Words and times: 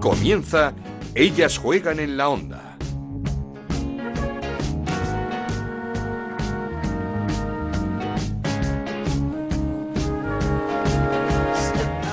Comienza 0.00 0.72
Ellas 1.14 1.58
juegan 1.58 2.00
en 2.00 2.16
la 2.16 2.30
onda. 2.30 2.70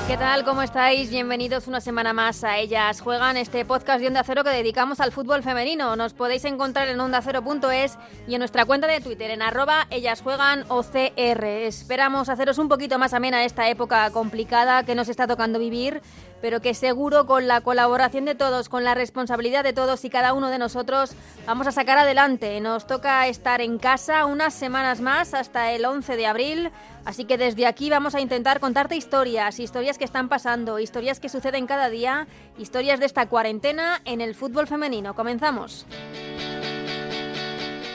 ¿Qué 0.08 0.15
tal? 0.15 0.44
¿Cómo 0.44 0.63
estáis? 0.63 1.10
Bienvenidos 1.10 1.68
una 1.68 1.79
semana 1.79 2.12
más 2.12 2.44
a 2.44 2.58
Ellas 2.58 3.01
Juegan, 3.01 3.37
este 3.37 3.63
podcast 3.65 4.01
de 4.01 4.08
Onda 4.08 4.24
Cero 4.26 4.44
que 4.44 4.49
dedicamos 4.49 4.99
al 4.99 5.12
fútbol 5.12 5.44
femenino. 5.44 5.96
Nos 5.96 6.13
podéis 6.13 6.44
encontrar 6.46 6.88
en 6.88 6.99
ondacero.es 6.99 7.97
y 8.28 8.33
en 8.33 8.40
nuestra 8.40 8.65
cuenta 8.65 8.88
de 8.88 8.99
Twitter 8.99 9.31
en 9.31 9.42
arroba 9.42 9.85
Ellas 9.92 10.22
Juegan 10.22 10.65
OCR. 10.69 11.44
Esperamos 11.46 12.29
haceros 12.29 12.58
un 12.58 12.67
poquito 12.67 12.97
más 12.97 13.13
amena 13.13 13.46
esta 13.46 13.69
época 13.69 14.10
complicada 14.12 14.83
que 14.83 14.96
nos 14.96 15.08
está 15.08 15.28
tocando 15.28 15.60
vivir 15.60 16.02
pero 16.41 16.62
que 16.62 16.73
seguro 16.73 17.26
con 17.26 17.48
la 17.48 17.62
colaboración 17.62 18.26
de 18.26 18.36
todos, 18.36 18.70
con 18.70 18.84
la 18.84 18.96
responsabilidad 18.96 19.64
de 19.64 19.73
todos 19.73 20.04
y 20.05 20.09
cada 20.09 20.34
uno 20.34 20.50
de 20.50 20.58
nosotros 20.58 21.12
vamos 21.46 21.68
a 21.68 21.72
sacar 21.72 21.98
adelante. 21.98 22.60
Nos 22.62 22.88
toca 22.88 23.27
estar 23.27 23.62
en 23.62 23.77
casa 23.77 24.26
unas 24.26 24.54
semanas 24.54 25.02
más 25.02 25.34
hasta 25.34 25.72
el 25.72 25.86
11 25.86 26.16
de 26.16 26.26
abril, 26.26 26.72
así 27.05 27.26
que 27.26 27.38
desde 27.38 27.66
aquí 27.66 27.90
vamos 27.90 28.16
a 28.16 28.22
intentar 28.22 28.60
contarte 28.60 28.96
historias, 28.96 29.60
historias 29.60 29.98
que 29.98 30.05
están 30.05 30.30
pasando, 30.30 30.80
historias 30.80 31.20
que 31.20 31.30
suceden 31.30 31.68
cada 31.68 31.90
día, 31.90 32.27
historias 32.58 32.99
de 32.99 33.05
esta 33.05 33.27
cuarentena 33.27 34.02
en 34.05 34.22
el 34.22 34.35
fútbol 34.35 34.68
femenino. 34.68 35.16
Comenzamos. 35.16 35.85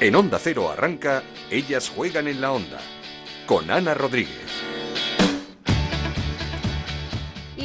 En 0.00 0.16
Onda 0.16 0.40
Cero 0.40 0.68
arranca 0.68 1.22
Ellas 1.48 1.88
juegan 1.88 2.26
en 2.26 2.40
la 2.40 2.52
onda 2.52 2.80
con 3.46 3.70
Ana 3.70 3.94
Rodríguez. 3.94 4.61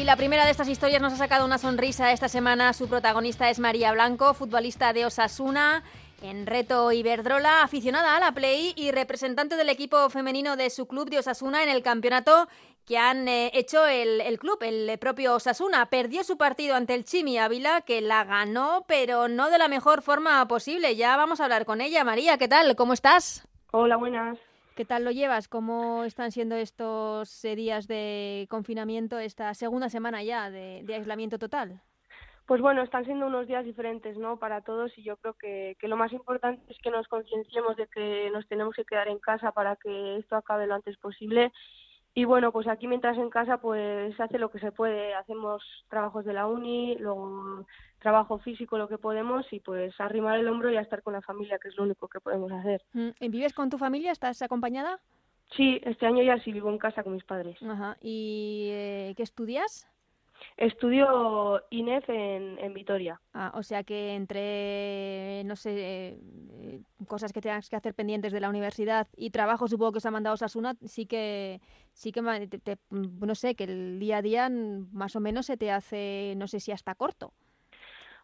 La 0.08 0.16
primera 0.16 0.46
de 0.46 0.52
estas 0.52 0.70
historias 0.70 1.02
nos 1.02 1.12
ha 1.12 1.18
sacado 1.18 1.46
una 1.46 1.58
sonrisa 1.58 2.14
esta 2.14 2.30
semana. 2.30 2.72
Su 2.72 2.88
protagonista 2.88 3.50
es 3.50 3.60
María 3.60 3.92
Blanco, 3.92 4.34
futbolista 4.34 4.94
de 4.94 5.06
Osasuna. 5.06 5.84
En 6.22 6.46
Reto 6.46 6.94
Iberdrola, 6.94 7.62
aficionada 7.62 8.16
a 8.16 8.20
la 8.22 8.32
Play 8.32 8.72
y 8.78 8.92
representante 8.92 9.58
del 9.58 9.68
equipo 9.68 10.10
femenino 10.10 10.56
de 10.56 10.70
su 10.70 10.88
club 10.88 11.10
de 11.10 11.20
Osasuna 11.20 11.62
en 11.62 11.68
el 11.68 11.84
campeonato 11.84 12.48
que 12.86 12.98
han 12.98 13.28
eh, 13.28 13.52
hecho 13.54 13.86
el, 13.86 14.22
el, 14.22 14.40
club, 14.40 14.60
el 14.62 14.98
propio 14.98 15.36
Osasuna. 15.36 15.88
Perdió 15.88 16.24
su 16.24 16.38
partido 16.38 16.78
ante 16.78 16.94
el 16.94 17.04
Chimi 17.04 17.38
Ávila, 17.38 17.82
que 17.82 18.00
la 18.00 18.24
ganó, 18.24 18.86
pero 18.88 19.28
no 19.28 19.50
de 19.50 19.58
la 19.58 19.68
mejor 19.68 20.02
forma 20.02 20.48
posible. 20.48 20.96
Ya 20.96 21.18
vamos 21.18 21.42
a 21.42 21.44
hablar 21.44 21.66
con 21.66 21.82
ella. 21.82 22.06
María, 22.06 22.38
¿qué 22.38 22.48
tal? 22.48 22.78
¿Cómo 22.78 22.94
estás? 22.94 23.46
Hola, 23.74 23.98
buenas. 23.98 24.40
¿Qué 24.78 24.86
tal 24.86 25.04
lo 25.04 25.10
llevas? 25.10 25.48
¿Cómo 25.48 26.04
están 26.04 26.32
siendo 26.32 26.56
estos 26.56 27.44
eh, 27.44 27.56
días 27.56 27.88
de 27.88 28.46
confinamiento, 28.48 29.18
esta 29.18 29.52
segunda 29.56 29.90
semana 29.90 30.22
ya 30.22 30.52
de, 30.52 30.86
aislamiento 30.94 31.40
total? 31.40 31.82
Pues 32.46 32.62
bueno, 32.62 32.84
están 32.84 33.04
siendo 33.04 33.26
unos 33.26 33.48
días 33.48 33.66
diferentes, 33.66 34.20
¿no? 34.20 34.38
Para 34.38 34.62
todos 34.62 34.96
y 34.96 35.02
yo 35.02 35.18
creo 35.18 35.34
que, 35.34 35.76
que 35.80 35.88
lo 35.88 35.98
más 35.98 36.14
importante 36.14 36.62
es 36.72 36.78
que 36.78 36.92
nos 36.92 37.08
concienciemos 37.08 37.76
de 37.76 37.88
que 37.88 38.30
nos 38.30 38.48
tenemos 38.48 38.76
que 38.76 38.86
quedar 38.86 39.08
en 39.08 39.18
casa 39.18 39.52
para 39.52 39.78
que 39.78 40.18
esto 40.18 40.36
acabe 40.36 40.68
lo 40.68 40.76
antes 40.76 40.96
posible. 40.98 41.52
Y 42.18 42.26
bueno, 42.26 42.52
pues 42.52 42.68
aquí 42.68 42.88
mientras 42.88 43.16
en 43.16 43.30
casa 43.30 43.60
pues 43.60 44.16
se 44.16 44.24
hace 44.24 44.40
lo 44.40 44.50
que 44.50 44.58
se 44.58 44.72
puede. 44.72 45.14
Hacemos 45.14 45.62
trabajos 45.88 46.26
de 46.26 46.34
la 46.34 46.48
uni, 46.48 46.96
luego 46.96 47.64
trabajo 48.00 48.40
físico 48.40 48.80
lo 48.80 48.88
que 48.88 48.98
podemos 48.98 49.46
y 49.54 49.60
pues 49.60 49.94
arrimar 50.00 50.40
el 50.40 50.48
hombro 50.48 50.72
y 50.72 50.78
a 50.78 50.82
estar 50.82 51.04
con 51.04 51.14
la 51.14 51.22
familia, 51.22 51.60
que 51.60 51.68
es 51.68 51.78
lo 51.78 51.84
único 51.84 52.08
que 52.08 52.20
podemos 52.20 52.52
hacer. 52.52 52.82
Mm, 52.94 53.10
¿Vives 53.30 53.54
con 53.54 53.70
tu 53.70 53.78
familia? 53.78 54.12
¿Estás 54.12 54.42
acompañada? 54.42 55.00
Sí, 55.56 55.80
este 55.84 56.08
año 56.08 56.24
ya 56.24 56.40
sí 56.40 56.52
vivo 56.52 56.72
en 56.72 56.80
casa 56.80 57.04
con 57.04 57.14
mis 57.14 57.24
padres. 57.24 57.62
Ajá. 57.62 57.98
¿Y 58.02 58.70
eh, 58.72 59.14
qué 59.16 59.22
estudias? 59.22 59.88
Estudio 60.56 61.62
INEF 61.70 62.10
en, 62.10 62.58
en, 62.60 62.74
Vitoria. 62.74 63.22
Ah, 63.34 63.52
o 63.54 63.62
sea 63.62 63.84
que 63.84 64.16
entre, 64.16 65.44
no 65.46 65.56
sé, 65.56 65.74
eh, 65.78 66.82
cosas 67.08 67.32
que 67.32 67.42
tengas 67.42 67.70
que 67.70 67.76
hacer 67.76 67.94
pendientes 67.94 68.34
de 68.34 68.40
la 68.40 68.50
universidad 68.50 69.08
y 69.16 69.30
trabajo, 69.30 69.68
supongo 69.68 69.94
que 69.94 69.98
os 69.98 70.06
ha 70.06 70.12
mandado 70.12 70.38
Sasuna, 70.38 70.76
sí 70.86 71.06
que, 71.06 71.60
sí 71.98 72.12
que, 72.12 72.22
te, 72.48 72.60
te, 72.60 72.78
no 72.92 73.34
sé, 73.34 73.56
que 73.56 73.64
el 73.64 74.00
día 74.00 74.18
a 74.18 74.22
día 74.22 74.50
más 74.50 75.16
o 75.16 75.20
menos 75.20 75.48
se 75.48 75.58
te 75.58 75.72
hace, 75.72 76.36
no 76.38 76.48
sé 76.48 76.60
si 76.60 76.72
hasta 76.72 76.94
corto. 76.94 77.34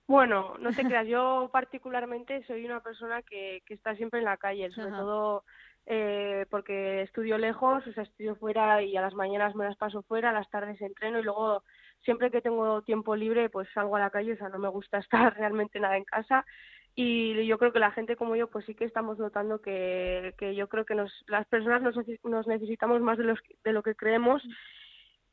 Bueno, 0.08 0.56
no 0.60 0.72
te 0.72 0.84
creas, 0.98 1.08
yo 1.08 1.50
particularmente 1.52 2.44
soy 2.46 2.66
una 2.66 2.82
persona 2.82 3.24
que, 3.24 3.64
que 3.66 3.74
está 3.74 3.96
siempre 3.96 4.20
en 4.20 4.26
la 4.26 4.38
calle, 4.38 4.70
sobre 4.72 4.90
Ajá. 4.90 4.98
todo 4.98 5.44
eh, 5.88 6.46
porque 6.52 7.02
estudio 7.02 7.40
lejos, 7.40 7.86
o 7.88 7.94
sea, 7.94 8.04
estudio 8.04 8.36
fuera 8.36 8.84
y 8.84 8.96
a 8.96 9.02
las 9.02 9.16
mañanas 9.16 9.56
me 9.56 9.66
las 9.66 9.76
paso 9.76 10.04
fuera, 10.04 10.30
a 10.30 10.34
las 10.34 10.50
tardes 10.52 10.80
entreno 10.80 11.20
y 11.20 11.24
luego 11.24 11.64
siempre 12.04 12.30
que 12.30 12.42
tengo 12.42 12.84
tiempo 12.84 13.16
libre 13.16 13.50
pues 13.50 13.68
salgo 13.74 13.96
a 13.96 14.02
la 14.02 14.12
calle, 14.12 14.34
o 14.34 14.38
sea, 14.38 14.50
no 14.50 14.60
me 14.60 14.70
gusta 14.70 15.00
estar 15.00 15.36
realmente 15.36 15.80
nada 15.80 15.98
en 15.98 16.06
casa 16.06 16.46
y 16.96 17.46
yo 17.48 17.58
creo 17.58 17.74
que 17.74 17.80
la 17.80 17.92
gente 17.92 18.16
como 18.16 18.36
yo 18.36 18.48
pues 18.48 18.66
sí 18.66 18.76
que 18.76 18.86
estamos 18.86 19.18
notando 19.18 19.62
que, 19.62 20.36
que 20.38 20.56
yo 20.56 20.68
creo 20.70 20.86
que 20.86 20.96
nos, 20.96 21.12
las 21.28 21.48
personas 21.48 21.82
nos, 21.82 21.96
nos 22.24 22.48
necesitamos 22.48 23.02
más 23.02 23.18
de, 23.18 23.24
los, 23.24 23.40
de 23.64 23.74
lo 23.74 23.82
que 23.82 23.96
creemos 23.96 24.44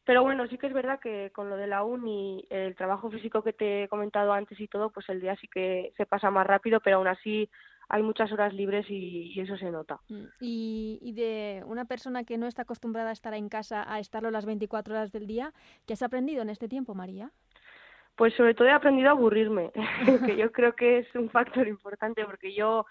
pero 0.04 0.22
bueno, 0.22 0.48
sí 0.48 0.58
que 0.58 0.66
es 0.66 0.72
verdad 0.72 0.98
que 0.98 1.30
con 1.30 1.50
lo 1.50 1.56
de 1.56 1.66
la 1.66 1.84
uni, 1.84 2.44
el 2.50 2.74
trabajo 2.74 3.10
físico 3.10 3.42
que 3.42 3.52
te 3.52 3.84
he 3.84 3.88
comentado 3.88 4.32
antes 4.32 4.58
y 4.58 4.66
todo, 4.66 4.90
pues 4.90 5.08
el 5.08 5.20
día 5.20 5.36
sí 5.36 5.46
que 5.46 5.92
se 5.96 6.06
pasa 6.06 6.30
más 6.30 6.46
rápido, 6.46 6.80
pero 6.80 6.96
aún 6.96 7.06
así 7.06 7.48
hay 7.88 8.02
muchas 8.02 8.32
horas 8.32 8.54
libres 8.54 8.86
y, 8.88 9.32
y 9.34 9.40
eso 9.40 9.56
se 9.56 9.70
nota. 9.70 10.00
Y, 10.40 10.98
y, 11.02 11.12
de 11.12 11.62
una 11.66 11.84
persona 11.84 12.24
que 12.24 12.38
no 12.38 12.46
está 12.46 12.62
acostumbrada 12.62 13.10
a 13.10 13.12
estar 13.12 13.34
en 13.34 13.48
casa, 13.48 13.84
a 13.92 13.98
estarlo 13.98 14.30
las 14.30 14.46
24 14.46 14.94
horas 14.94 15.12
del 15.12 15.26
día, 15.26 15.52
¿qué 15.86 15.92
has 15.92 16.02
aprendido 16.02 16.42
en 16.42 16.50
este 16.50 16.68
tiempo, 16.68 16.94
María? 16.94 17.30
Pues 18.20 18.34
sobre 18.34 18.52
todo 18.52 18.68
he 18.68 18.70
aprendido 18.70 19.08
a 19.08 19.12
aburrirme, 19.12 19.72
que 20.26 20.36
yo 20.36 20.52
creo 20.52 20.74
que 20.74 20.98
es 20.98 21.14
un 21.14 21.30
factor 21.30 21.66
importante 21.66 22.22
porque 22.26 22.52
yo 22.52 22.84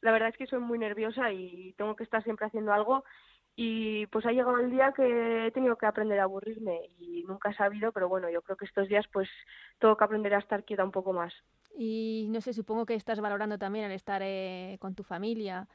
la 0.00 0.10
verdad 0.10 0.30
es 0.30 0.38
que 0.38 0.46
soy 0.46 0.58
muy 0.58 0.78
nerviosa 0.78 1.30
y 1.30 1.74
tengo 1.76 1.94
que 1.94 2.04
estar 2.04 2.24
siempre 2.24 2.46
haciendo 2.46 2.72
algo 2.72 3.04
y 3.54 4.06
pues 4.06 4.24
ha 4.24 4.32
llegado 4.32 4.58
el 4.58 4.70
día 4.70 4.94
que 4.96 5.48
he 5.48 5.50
tenido 5.50 5.76
que 5.76 5.84
aprender 5.84 6.18
a 6.18 6.22
aburrirme 6.22 6.80
y 6.98 7.24
nunca 7.24 7.50
he 7.50 7.54
sabido, 7.54 7.92
pero 7.92 8.08
bueno, 8.08 8.30
yo 8.30 8.40
creo 8.40 8.56
que 8.56 8.64
estos 8.64 8.88
días 8.88 9.04
pues 9.12 9.28
tengo 9.78 9.98
que 9.98 10.04
aprender 10.04 10.32
a 10.32 10.38
estar 10.38 10.64
quieta 10.64 10.82
un 10.82 10.92
poco 10.92 11.12
más. 11.12 11.34
Y 11.76 12.28
no 12.30 12.40
sé, 12.40 12.54
supongo 12.54 12.86
que 12.86 12.94
estás 12.94 13.20
valorando 13.20 13.58
también 13.58 13.84
el 13.84 13.92
estar 13.92 14.22
eh, 14.24 14.78
con 14.80 14.94
tu 14.94 15.02
familia. 15.02 15.68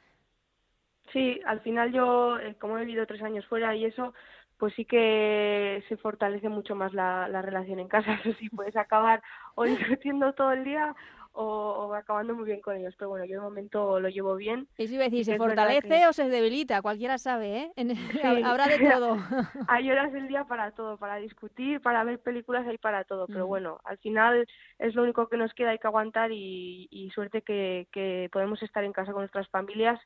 Sí, 1.14 1.40
al 1.46 1.62
final 1.62 1.94
yo, 1.94 2.40
eh, 2.40 2.56
como 2.60 2.80
he 2.80 2.86
vivido 2.86 3.06
tres 3.06 3.22
años 3.22 3.46
fuera 3.46 3.76
y 3.76 3.86
eso, 3.86 4.16
pues 4.58 4.74
sí 4.76 4.86
que 4.86 5.84
se 5.90 5.98
fortalece 5.98 6.50
mucho 6.50 6.76
más 6.76 6.94
la, 6.94 7.28
la 7.28 7.42
relación 7.42 7.80
en 7.80 7.88
casa. 7.88 8.14
Eso 8.24 8.38
sí, 8.40 8.50
puedes 8.50 8.76
acabar 8.76 9.22
o 9.56 9.64
discutiendo 9.64 10.34
todo 10.34 10.52
el 10.52 10.64
día 10.64 10.96
o, 11.38 11.44
o, 11.44 11.94
acabando 11.94 12.34
muy 12.34 12.46
bien 12.46 12.62
con 12.62 12.78
ellos. 12.78 12.96
Pero 12.98 13.10
bueno, 13.10 13.26
yo 13.26 13.36
de 13.36 13.42
momento 13.42 14.00
lo 14.00 14.08
llevo 14.08 14.36
bien. 14.36 14.68
Eso 14.78 14.94
iba 14.94 15.04
a 15.04 15.10
decir, 15.10 15.26
¿se 15.26 15.38
fortalece 15.38 15.88
que... 15.88 16.08
o 16.08 16.14
se 16.14 16.30
debilita? 16.30 16.82
Cualquiera 16.82 17.18
sabe, 17.18 17.58
¿eh? 17.58 17.72
En... 17.76 17.96
Sí. 17.96 18.22
Habrá 18.44 18.68
de 18.68 18.80
todo. 18.80 19.18
hay 19.68 19.92
horas 19.92 20.14
del 20.14 20.28
día 20.28 20.46
para 20.46 20.72
todo, 20.72 20.98
para 20.98 21.18
discutir, 21.18 21.82
para 21.82 22.04
ver 22.04 22.20
películas, 22.20 22.66
hay 22.66 22.78
para 22.78 23.04
todo. 23.04 23.28
Pero 23.28 23.46
mm. 23.46 23.50
bueno, 23.50 23.80
al 23.84 23.98
final 23.98 24.48
es 24.80 24.96
lo 24.96 25.04
único 25.04 25.28
que 25.28 25.38
nos 25.38 25.54
queda, 25.54 25.72
hay 25.72 25.80
que 25.80 25.88
aguantar 25.88 26.32
y, 26.32 26.88
y 26.90 27.10
suerte 27.10 27.42
que, 27.42 27.88
que 27.92 28.30
podemos 28.32 28.64
estar 28.64 28.84
en 28.84 28.94
casa 28.94 29.12
con 29.12 29.22
nuestras 29.22 29.50
familias 29.50 30.00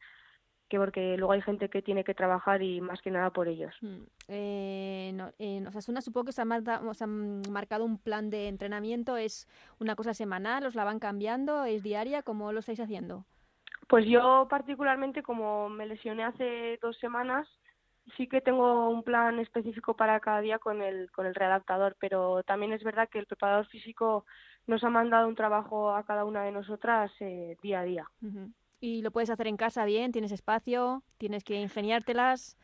que 0.70 0.78
porque 0.78 1.18
luego 1.18 1.34
hay 1.34 1.42
gente 1.42 1.70
que 1.70 1.82
tiene 1.82 2.04
que 2.04 2.14
trabajar 2.14 2.62
y 2.62 2.80
más 2.80 3.02
que 3.02 3.12
nada 3.12 3.32
por 3.32 3.48
ellos. 3.48 3.76
Eh, 4.28 5.12
no, 5.14 5.32
Osasuna 5.68 6.02
supongo 6.02 6.26
que 6.26 6.30
os 6.30 7.02
han 7.02 7.42
marcado 7.52 7.84
un 7.84 7.98
plan 7.98 8.30
de 8.30 8.48
entrenamiento, 8.48 9.18
¿es 9.18 9.48
una 9.80 9.96
cosa 9.96 10.14
semanal, 10.14 10.66
os 10.66 10.76
la 10.76 10.84
van 10.84 11.00
cambiando, 11.00 11.66
es 11.66 11.84
diaria? 11.84 12.22
¿Cómo 12.22 12.54
lo 12.54 12.60
estáis 12.60 12.80
haciendo? 12.80 13.26
Pues 13.88 14.06
yo 14.06 14.48
particularmente 14.50 15.24
como 15.24 15.68
me 15.70 15.88
lesioné 15.88 16.24
hace 16.24 16.78
dos 16.82 16.98
semanas, 17.00 17.48
sí 18.16 18.28
que 18.28 18.42
tengo 18.42 18.90
un 18.90 19.04
plan 19.04 19.40
específico 19.40 19.96
para 19.96 20.20
cada 20.20 20.42
día 20.42 20.60
con 20.60 20.82
el, 20.82 21.12
con 21.12 21.26
el 21.26 21.36
readaptador, 21.36 21.96
pero 22.00 22.44
también 22.44 22.74
es 22.74 22.84
verdad 22.84 23.10
que 23.10 23.20
el 23.20 23.26
preparador 23.26 23.68
físico 23.68 24.26
nos 24.68 24.84
ha 24.84 24.90
mandado 24.90 25.28
un 25.28 25.36
trabajo 25.36 25.92
a 25.92 26.04
cada 26.04 26.26
una 26.26 26.44
de 26.44 26.52
nosotras 26.52 27.12
eh, 27.20 27.58
día 27.62 27.80
a 27.80 27.84
día. 27.84 28.06
Uh 28.22 28.28
-huh. 28.28 28.54
¿Y 28.80 29.02
lo 29.02 29.12
puedes 29.12 29.30
hacer 29.30 29.48
en 29.48 29.58
casa 29.58 29.86
bien? 29.86 30.12
¿Tienes 30.12 30.32
espacio? 30.32 31.04
¿Tienes 31.18 31.44
que 31.44 31.56
ingeniártelas? 31.56 32.58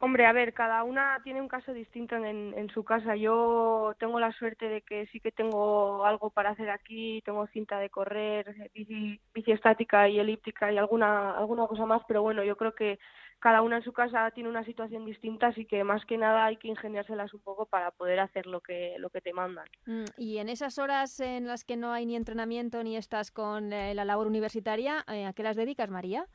Hombre, 0.00 0.26
a 0.26 0.32
ver, 0.32 0.54
cada 0.54 0.84
una 0.84 1.20
tiene 1.24 1.40
un 1.40 1.48
caso 1.48 1.72
distinto 1.72 2.14
en, 2.14 2.54
en, 2.56 2.70
su 2.70 2.84
casa. 2.84 3.16
Yo 3.16 3.96
tengo 3.98 4.20
la 4.20 4.30
suerte 4.30 4.68
de 4.68 4.82
que 4.82 5.06
sí 5.08 5.18
que 5.18 5.32
tengo 5.32 6.04
algo 6.04 6.30
para 6.30 6.50
hacer 6.50 6.70
aquí, 6.70 7.20
tengo 7.24 7.48
cinta 7.48 7.80
de 7.80 7.90
correr, 7.90 8.70
bici, 8.72 9.20
bici 9.34 9.50
estática 9.50 10.08
y 10.08 10.20
elíptica 10.20 10.70
y 10.72 10.78
alguna, 10.78 11.36
alguna 11.36 11.66
cosa 11.66 11.84
más, 11.84 12.02
pero 12.06 12.22
bueno, 12.22 12.44
yo 12.44 12.56
creo 12.56 12.76
que 12.76 13.00
cada 13.40 13.62
una 13.62 13.76
en 13.76 13.82
su 13.82 13.92
casa 13.92 14.30
tiene 14.32 14.48
una 14.48 14.64
situación 14.64 15.04
distinta, 15.04 15.48
así 15.48 15.64
que 15.64 15.84
más 15.84 16.04
que 16.06 16.18
nada 16.18 16.46
hay 16.46 16.56
que 16.56 16.68
ingeniárselas 16.68 17.32
un 17.34 17.40
poco 17.40 17.66
para 17.66 17.90
poder 17.92 18.20
hacer 18.20 18.46
lo 18.46 18.60
que, 18.60 18.96
lo 18.98 19.10
que 19.10 19.20
te 19.20 19.32
mandan. 19.32 19.66
Mm, 19.86 20.04
y 20.16 20.38
en 20.38 20.48
esas 20.48 20.78
horas 20.78 21.20
en 21.20 21.46
las 21.46 21.64
que 21.64 21.76
no 21.76 21.92
hay 21.92 22.06
ni 22.06 22.16
entrenamiento 22.16 22.82
ni 22.82 22.96
estás 22.96 23.30
con 23.30 23.72
eh, 23.72 23.94
la 23.94 24.04
labor 24.04 24.26
universitaria, 24.26 25.04
eh, 25.08 25.26
¿a 25.26 25.32
qué 25.32 25.42
las 25.42 25.56
dedicas, 25.56 25.90
María? 25.90 26.26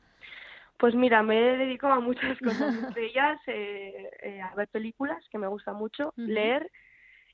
Pues 0.78 0.94
mira, 0.94 1.22
me 1.22 1.38
he 1.38 1.56
dedicado 1.58 1.94
a 1.94 2.00
muchas 2.00 2.38
cosas, 2.40 2.74
entre 2.84 3.06
ellas 3.06 3.40
eh, 3.46 4.10
eh, 4.22 4.40
a 4.40 4.54
ver 4.54 4.68
películas, 4.68 5.22
que 5.30 5.38
me 5.38 5.46
gusta 5.46 5.72
mucho, 5.72 6.08
uh 6.16 6.22
-huh. 6.22 6.26
leer 6.26 6.70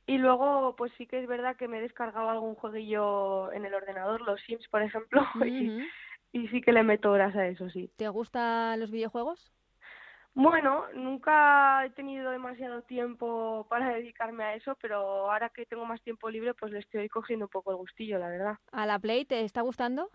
Y 0.07 0.19
luego, 0.19 0.75
pues 0.77 0.93
sí 0.99 1.07
que 1.07 1.21
es 1.21 1.27
verdad 1.29 1.57
que 1.57 1.69
me 1.69 1.79
he 1.79 1.83
descargado 1.83 2.29
algún 2.31 2.55
jueguillo 2.57 3.53
en 3.53 3.65
el 3.65 3.75
ordenador, 3.75 4.21
los 4.23 4.41
Sims, 4.43 4.67
por 4.69 4.83
ejemplo, 4.83 5.23
y, 5.47 5.71
y 6.33 6.49
sí 6.49 6.61
que 6.61 6.73
le 6.73 6.83
meto 6.83 7.13
horas 7.13 7.37
a 7.37 7.47
eso, 7.47 7.71
sí. 7.71 7.91
¿Te 7.97 8.09
gustan 8.09 8.81
los 8.81 8.91
videojuegos? 8.91 9.53
Bueno, 10.35 10.85
nunca 10.95 11.85
he 11.85 11.91
tenido 11.91 12.31
demasiado 12.31 12.83
tiempo 12.83 13.67
para 13.69 13.95
dedicarme 13.95 14.45
a 14.45 14.55
eso, 14.55 14.77
pero 14.81 14.97
ahora 15.31 15.51
que 15.51 15.67
tengo 15.67 15.85
más 15.85 16.01
tiempo 16.03 16.31
libre, 16.31 16.55
pues 16.55 16.73
le 16.73 16.79
estoy 16.79 17.09
cogiendo 17.09 17.47
un 17.47 17.51
poco 17.51 17.73
el 17.73 17.77
gustillo, 17.77 18.19
la 18.19 18.29
verdad. 18.29 18.59
¿A 18.73 18.87
la 18.87 18.99
Play 18.99 19.25
te 19.25 19.43
está 19.43 19.63
gustando? 19.63 20.09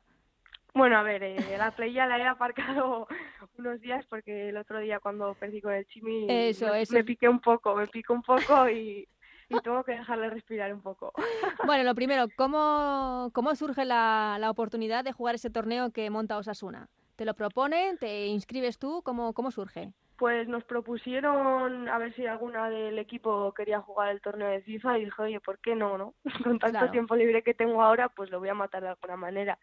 Bueno, 0.73 0.97
a 0.97 1.03
ver, 1.03 1.23
eh, 1.23 1.37
la 1.57 1.71
Play 1.71 1.93
ya 1.93 2.05
la 2.05 2.17
he 2.17 2.27
aparcado 2.27 3.07
unos 3.57 3.79
días 3.81 4.05
porque 4.09 4.49
el 4.49 4.57
otro 4.57 4.79
día 4.79 4.99
cuando 4.99 5.33
perdí 5.35 5.61
con 5.61 5.73
el 5.73 5.85
Chimi 5.87 6.27
eso, 6.29 6.67
me, 6.67 6.81
eso. 6.81 6.93
me 6.93 7.03
piqué 7.03 7.29
un 7.29 7.39
poco, 7.39 7.75
me 7.75 7.87
piqué 7.87 8.11
un 8.11 8.21
poco 8.21 8.69
y, 8.69 9.07
y 9.49 9.59
tengo 9.61 9.83
que 9.83 9.93
dejarle 9.93 10.29
respirar 10.29 10.73
un 10.73 10.81
poco. 10.81 11.13
Bueno, 11.65 11.83
lo 11.83 11.95
primero, 11.95 12.27
¿cómo, 12.35 13.31
cómo 13.33 13.55
surge 13.55 13.85
la, 13.85 14.37
la 14.39 14.51
oportunidad 14.51 15.03
de 15.03 15.13
jugar 15.13 15.35
ese 15.35 15.49
torneo 15.49 15.91
que 15.91 16.09
monta 16.09 16.37
Osasuna? 16.37 16.89
¿Te 17.15 17.25
lo 17.25 17.33
proponen? 17.33 17.97
¿Te 17.97 18.27
inscribes 18.27 18.77
tú? 18.77 19.01
¿Cómo, 19.03 19.33
cómo 19.33 19.51
surge? 19.51 19.93
Pues 20.17 20.47
nos 20.47 20.63
propusieron 20.63 21.89
a 21.89 21.97
ver 21.97 22.13
si 22.15 22.25
alguna 22.25 22.69
del 22.69 22.97
equipo 22.99 23.53
quería 23.53 23.81
jugar 23.81 24.09
el 24.11 24.21
torneo 24.21 24.47
de 24.49 24.61
FIFA 24.61 24.97
y 24.99 25.05
dije, 25.05 25.21
oye, 25.21 25.39
¿por 25.41 25.59
qué 25.59 25.75
no, 25.75 25.97
no? 25.97 26.13
Con 26.43 26.57
tanto 26.59 26.69
Claro. 26.71 26.91
tiempo 26.91 27.15
libre 27.15 27.43
que 27.43 27.53
tengo 27.53 27.81
ahora, 27.81 28.07
pues 28.09 28.29
lo 28.29 28.39
voy 28.39 28.49
a 28.49 28.53
matar 28.53 28.81
de 28.83 28.89
alguna 28.89 29.17
manera. 29.17 29.59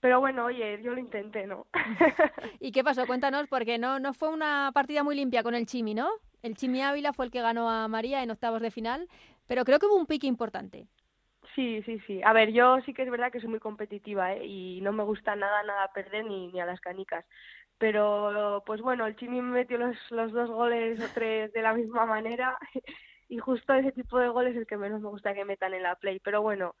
Pero 0.00 0.20
bueno, 0.20 0.46
oye, 0.46 0.80
yo 0.82 0.92
lo 0.92 0.98
intenté, 0.98 1.46
¿no? 1.46 1.66
¿Y 2.60 2.72
qué 2.72 2.82
pasó? 2.82 3.06
Cuéntanos, 3.06 3.46
porque 3.48 3.78
no, 3.78 3.98
no 4.00 4.12
fue 4.14 4.28
una 4.30 4.70
partida 4.74 5.02
muy 5.02 5.16
limpia 5.16 5.42
con 5.42 5.54
el 5.54 5.66
Chimi, 5.66 5.94
¿no? 5.94 6.08
El 6.42 6.56
Chimi 6.56 6.82
Ávila 6.82 7.12
fue 7.12 7.26
el 7.26 7.30
que 7.30 7.40
ganó 7.40 7.70
a 7.70 7.88
María 7.88 8.22
en 8.22 8.30
octavos 8.30 8.60
de 8.60 8.70
final, 8.70 9.08
pero 9.46 9.64
creo 9.64 9.78
que 9.78 9.86
hubo 9.86 9.96
un 9.96 10.06
pique 10.06 10.26
importante. 10.26 10.86
Sí, 11.54 11.82
sí, 11.84 12.00
sí. 12.06 12.20
A 12.24 12.32
ver, 12.32 12.52
yo 12.52 12.80
sí 12.84 12.92
que 12.92 13.02
es 13.02 13.10
verdad 13.10 13.30
que 13.30 13.40
soy 13.40 13.48
muy 13.48 13.60
competitiva, 13.60 14.32
¿eh? 14.34 14.44
Y 14.46 14.80
no 14.80 14.92
me 14.92 15.04
gusta 15.04 15.36
nada, 15.36 15.62
nada 15.62 15.92
perder 15.92 16.24
ni, 16.24 16.48
ni 16.48 16.60
a 16.60 16.66
las 16.66 16.80
canicas. 16.80 17.24
Pero, 17.78 18.62
pues 18.66 18.80
bueno, 18.80 19.06
el 19.06 19.16
Chimi 19.16 19.42
me 19.42 19.52
metió 19.52 19.78
los, 19.78 19.96
los 20.10 20.32
dos 20.32 20.50
goles 20.50 21.00
o 21.00 21.08
tres 21.12 21.52
de 21.52 21.62
la 21.62 21.74
misma 21.74 22.06
manera 22.06 22.56
y 23.28 23.38
justo 23.38 23.74
ese 23.74 23.92
tipo 23.92 24.18
de 24.18 24.28
goles 24.28 24.52
es 24.52 24.58
el 24.58 24.66
que 24.66 24.76
menos 24.76 25.00
me 25.00 25.08
gusta 25.08 25.34
que 25.34 25.44
metan 25.44 25.74
en 25.74 25.82
la 25.82 25.96
play. 25.96 26.20
Pero 26.20 26.40
bueno, 26.42 26.74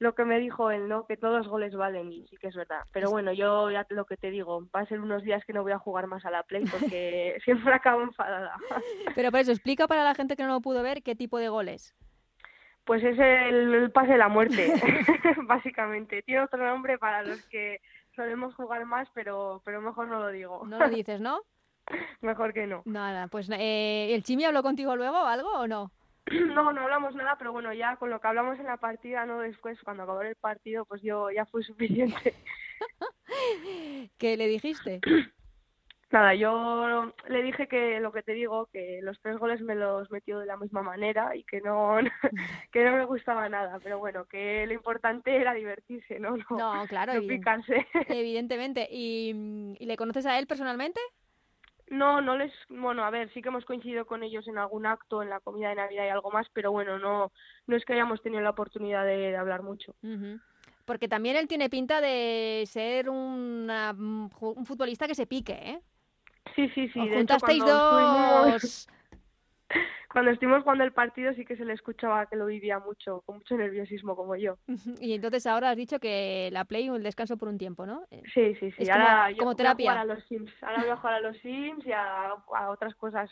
lo 0.00 0.14
que 0.14 0.24
me 0.24 0.40
dijo 0.40 0.70
él, 0.70 0.88
¿no? 0.88 1.06
Que 1.06 1.18
todos 1.18 1.38
los 1.38 1.48
goles 1.48 1.74
valen 1.74 2.10
y 2.10 2.26
sí 2.26 2.36
que 2.38 2.48
es 2.48 2.54
verdad. 2.56 2.80
Pero 2.92 3.10
bueno, 3.10 3.32
yo 3.32 3.70
ya 3.70 3.86
lo 3.90 4.06
que 4.06 4.16
te 4.16 4.30
digo, 4.30 4.66
va 4.74 4.80
a 4.80 4.86
ser 4.86 5.00
unos 5.00 5.22
días 5.22 5.44
que 5.44 5.52
no 5.52 5.62
voy 5.62 5.72
a 5.72 5.78
jugar 5.78 6.06
más 6.06 6.24
a 6.24 6.30
la 6.30 6.42
play 6.42 6.64
porque 6.64 7.38
siempre 7.44 7.72
acabo 7.72 8.02
enfadada. 8.02 8.56
Pero 9.14 9.30
por 9.30 9.40
eso, 9.40 9.52
explica 9.52 9.86
para 9.86 10.02
la 10.02 10.14
gente 10.14 10.36
que 10.36 10.42
no 10.42 10.54
lo 10.54 10.60
pudo 10.62 10.82
ver 10.82 11.02
qué 11.02 11.14
tipo 11.14 11.38
de 11.38 11.48
goles. 11.48 11.94
Pues 12.84 13.04
es 13.04 13.18
el, 13.18 13.74
el 13.74 13.92
pase 13.92 14.12
de 14.12 14.18
la 14.18 14.28
muerte, 14.28 14.72
básicamente. 15.44 16.22
Tiene 16.22 16.40
otro 16.40 16.64
nombre 16.64 16.98
para 16.98 17.22
los 17.22 17.46
que 17.46 17.80
solemos 18.14 18.54
jugar 18.54 18.84
más, 18.86 19.08
pero, 19.14 19.62
pero 19.64 19.80
mejor 19.80 20.08
no 20.08 20.20
lo 20.20 20.28
digo. 20.28 20.66
No 20.66 20.78
lo 20.78 20.88
dices, 20.88 21.20
¿no? 21.20 21.40
mejor 22.20 22.52
que 22.52 22.66
no. 22.66 22.82
Nada, 22.84 23.28
pues 23.28 23.48
eh, 23.50 24.14
¿el 24.14 24.22
Chimi 24.22 24.44
habló 24.44 24.62
contigo 24.62 24.96
luego 24.96 25.22
o 25.22 25.26
algo 25.26 25.50
o 25.52 25.66
no? 25.66 25.92
No, 26.30 26.72
no 26.72 26.82
hablamos 26.82 27.14
nada, 27.14 27.36
pero 27.38 27.52
bueno, 27.52 27.72
ya 27.72 27.96
con 27.96 28.10
lo 28.10 28.20
que 28.20 28.28
hablamos 28.28 28.58
en 28.58 28.66
la 28.66 28.76
partida, 28.76 29.26
no 29.26 29.40
después, 29.40 29.80
cuando 29.82 30.04
acabó 30.04 30.22
el 30.22 30.36
partido, 30.36 30.84
pues 30.84 31.02
yo 31.02 31.30
ya 31.30 31.44
fue 31.46 31.62
suficiente. 31.64 32.34
¿Qué 34.18 34.36
le 34.36 34.46
dijiste? 34.46 35.00
Nada, 36.12 36.34
yo 36.34 37.12
le 37.28 37.42
dije 37.42 37.68
que 37.68 38.00
lo 38.00 38.10
que 38.10 38.22
te 38.24 38.32
digo, 38.32 38.66
que 38.72 38.98
los 39.02 39.20
tres 39.20 39.36
goles 39.38 39.60
me 39.60 39.76
los 39.76 40.10
metió 40.10 40.40
de 40.40 40.46
la 40.46 40.56
misma 40.56 40.82
manera 40.82 41.36
y 41.36 41.44
que 41.44 41.60
no, 41.60 41.98
que 42.72 42.84
no 42.84 42.96
me 42.96 43.04
gustaba 43.04 43.48
nada, 43.48 43.78
pero 43.82 43.98
bueno, 44.00 44.24
que 44.24 44.66
lo 44.66 44.72
importante 44.72 45.36
era 45.36 45.54
divertirse, 45.54 46.18
¿no? 46.18 46.34
No, 46.50 46.58
No, 46.80 46.86
claro, 46.88 47.14
no 47.14 47.20
picarse. 47.28 47.86
evidentemente. 48.08 48.88
¿Y, 48.90 49.76
¿Y 49.78 49.86
le 49.86 49.96
conoces 49.96 50.26
a 50.26 50.36
él 50.38 50.46
personalmente? 50.48 51.00
No, 51.88 52.20
no 52.20 52.36
les, 52.36 52.52
bueno, 52.68 53.04
a 53.04 53.10
ver, 53.10 53.32
sí 53.32 53.42
que 53.42 53.48
hemos 53.48 53.64
coincidido 53.64 54.04
con 54.06 54.22
ellos 54.22 54.46
en 54.48 54.58
algún 54.58 54.86
acto, 54.86 55.22
en 55.22 55.30
la 55.30 55.40
comida 55.40 55.70
de 55.70 55.74
Navidad 55.76 56.04
y 56.04 56.08
algo 56.08 56.30
más, 56.30 56.46
pero 56.52 56.70
bueno, 56.70 56.98
no, 56.98 57.32
no 57.66 57.76
es 57.76 57.84
que 57.84 57.94
hayamos 57.94 58.22
tenido 58.22 58.42
la 58.42 58.50
oportunidad 58.50 59.04
de, 59.04 59.16
de 59.16 59.36
hablar 59.36 59.62
mucho. 59.62 59.94
Porque 60.84 61.08
también 61.08 61.36
él 61.36 61.48
tiene 61.48 61.68
pinta 61.68 62.00
de 62.00 62.64
ser 62.66 63.10
una- 63.10 63.92
ju- 63.94 64.54
un 64.56 64.66
futbolista 64.66 65.06
que 65.08 65.14
se 65.16 65.26
pique, 65.26 65.52
¿eh? 65.52 65.80
Sí, 66.54 66.68
sí, 66.70 66.88
sí. 66.88 67.00
Os 67.00 67.06
de 67.10 67.20
hecho, 67.20 67.34
juntasteis 67.38 67.62
cuando 67.62 67.76
estuvimos- 67.76 68.62
dos. 68.62 68.88
Cuando 70.12 70.32
estuvimos 70.32 70.64
jugando 70.64 70.82
el 70.82 70.92
partido 70.92 71.32
sí 71.34 71.44
que 71.44 71.56
se 71.56 71.64
le 71.64 71.72
escuchaba 71.72 72.26
que 72.26 72.34
lo 72.34 72.46
vivía 72.46 72.80
mucho, 72.80 73.20
con 73.24 73.36
mucho 73.36 73.56
nerviosismo 73.56 74.16
como 74.16 74.34
yo. 74.34 74.58
Y 75.00 75.14
entonces 75.14 75.46
ahora 75.46 75.70
has 75.70 75.76
dicho 75.76 76.00
que 76.00 76.48
la 76.52 76.64
play 76.64 76.88
el 76.88 77.04
descanso 77.04 77.36
por 77.36 77.46
un 77.48 77.58
tiempo, 77.58 77.86
¿no? 77.86 78.02
Eh, 78.10 78.20
Sí, 78.34 78.56
sí, 78.56 78.72
sí. 78.72 78.82
Es 78.82 78.90
ahora 78.90 79.26
como- 79.26 79.30
yo 79.30 79.36
como 79.36 79.46
voy 79.50 79.52
a 79.52 79.56
terapia. 79.56 79.90
jugar 79.92 79.98
a 79.98 80.04
los 80.12 80.24
Sims. 80.26 80.50
Ahora 80.62 80.80
voy 80.82 80.90
a 80.90 80.96
jugar 80.96 81.14
a 81.14 81.20
los 81.20 81.36
Sims 81.38 81.86
y 81.86 81.92
a, 81.92 82.26
a 82.56 82.70
otras 82.70 82.96
cosas. 82.96 83.30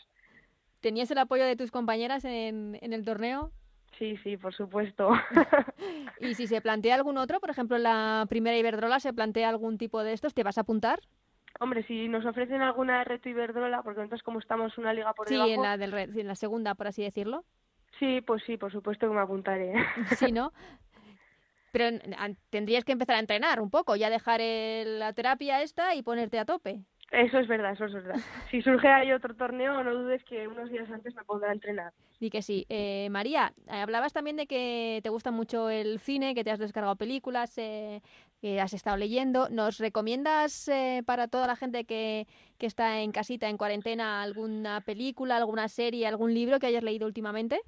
¿Tenías 0.79 1.11
el 1.11 1.17
apoyo 1.17 1.43
de 1.45 1.57
tus 1.57 1.69
compañeras 1.71 2.23
en, 2.23 2.79
en 2.81 2.93
el 2.93 3.03
torneo? 3.03 3.51
Sí, 3.97 4.15
sí, 4.23 4.37
por 4.37 4.53
supuesto. 4.53 5.09
Y 6.21 6.35
si 6.35 6.47
se 6.47 6.61
plantea 6.61 6.95
algún 6.95 7.17
otro, 7.17 7.41
por 7.41 7.49
ejemplo, 7.49 7.75
en 7.75 7.83
la 7.83 8.25
primera 8.29 8.57
Iberdrola 8.57 9.01
se 9.01 9.11
plantea 9.11 9.49
algún 9.49 9.77
tipo 9.77 10.01
de 10.03 10.13
estos, 10.13 10.33
¿te 10.33 10.43
vas 10.43 10.57
a 10.57 10.61
apuntar? 10.61 10.99
Hombre, 11.59 11.83
si 11.83 12.07
nos 12.07 12.25
ofrecen 12.25 12.61
alguna 12.61 12.99
de 12.99 13.03
reto 13.03 13.27
Iberdrola, 13.29 13.83
porque 13.83 13.99
nosotros 13.99 14.23
como 14.23 14.39
estamos 14.39 14.77
una 14.77 14.93
liga 14.93 15.13
por 15.13 15.27
Sí, 15.27 15.33
debajo, 15.33 15.53
en 15.53 15.61
la, 15.61 15.77
del, 15.77 15.91
re- 15.91 16.03
en 16.03 16.27
la 16.27 16.35
segunda, 16.35 16.73
por 16.75 16.87
así 16.87 17.03
decirlo. 17.03 17.43
sí, 17.99 18.21
pues 18.21 18.41
sí, 18.45 18.55
por 18.57 18.71
supuesto 18.71 19.07
que 19.09 19.13
me 19.13 19.21
apuntaré. 19.21 19.73
Sí, 20.17 20.31
¿no? 20.31 20.53
Pero 21.71 21.99
tendrías 22.49 22.83
que 22.85 22.93
empezar 22.93 23.17
a 23.17 23.19
entrenar 23.19 23.61
un 23.61 23.69
poco, 23.69 23.95
ya 23.95 24.09
dejar 24.09 24.39
el- 24.41 24.99
la 24.99 25.13
terapia 25.13 25.61
esta 25.61 25.93
y 25.95 26.01
ponerte 26.01 26.39
a 26.39 26.45
tope. 26.45 26.79
Eso 27.11 27.39
es 27.39 27.47
verdad, 27.47 27.73
eso 27.73 27.85
es 27.85 27.93
verdad. 27.93 28.15
Si 28.51 28.61
surge 28.61 28.87
ahí 28.87 29.11
otro 29.11 29.35
torneo, 29.35 29.83
no 29.83 29.93
dudes 29.93 30.23
que 30.25 30.47
unos 30.47 30.69
días 30.69 30.89
antes 30.91 31.15
me 31.15 31.23
pondré 31.23 31.49
a 31.49 31.53
entrenar. 31.53 31.93
Di 32.19 32.29
que 32.29 32.41
sí. 32.41 32.65
Eh, 32.69 33.07
María, 33.09 33.53
eh, 33.67 33.77
hablabas 33.77 34.13
también 34.13 34.35
de 34.35 34.45
que 34.45 34.99
te 35.01 35.09
gusta 35.09 35.31
mucho 35.31 35.69
el 35.69 35.99
cine, 35.99 36.35
que 36.35 36.43
te 36.43 36.51
has 36.51 36.59
descargado 36.59 36.95
películas, 36.95 37.57
eh, 37.57 38.01
que 38.41 38.61
has 38.61 38.73
estado 38.73 38.97
leyendo. 38.97 39.49
¿Nos 39.49 39.79
recomiendas 39.79 40.67
eh, 40.67 41.01
para 41.05 41.27
toda 41.27 41.47
la 41.47 41.55
gente 41.55 41.85
que, 41.85 42.27
que 42.57 42.65
está 42.67 42.99
en 42.99 43.11
casita, 43.11 43.49
en 43.49 43.57
cuarentena, 43.57 44.21
alguna 44.21 44.81
película, 44.81 45.37
alguna 45.37 45.67
serie, 45.67 46.07
algún 46.07 46.33
libro 46.33 46.59
que 46.59 46.67
hayas 46.67 46.83
leído 46.83 47.07
últimamente? 47.07 47.61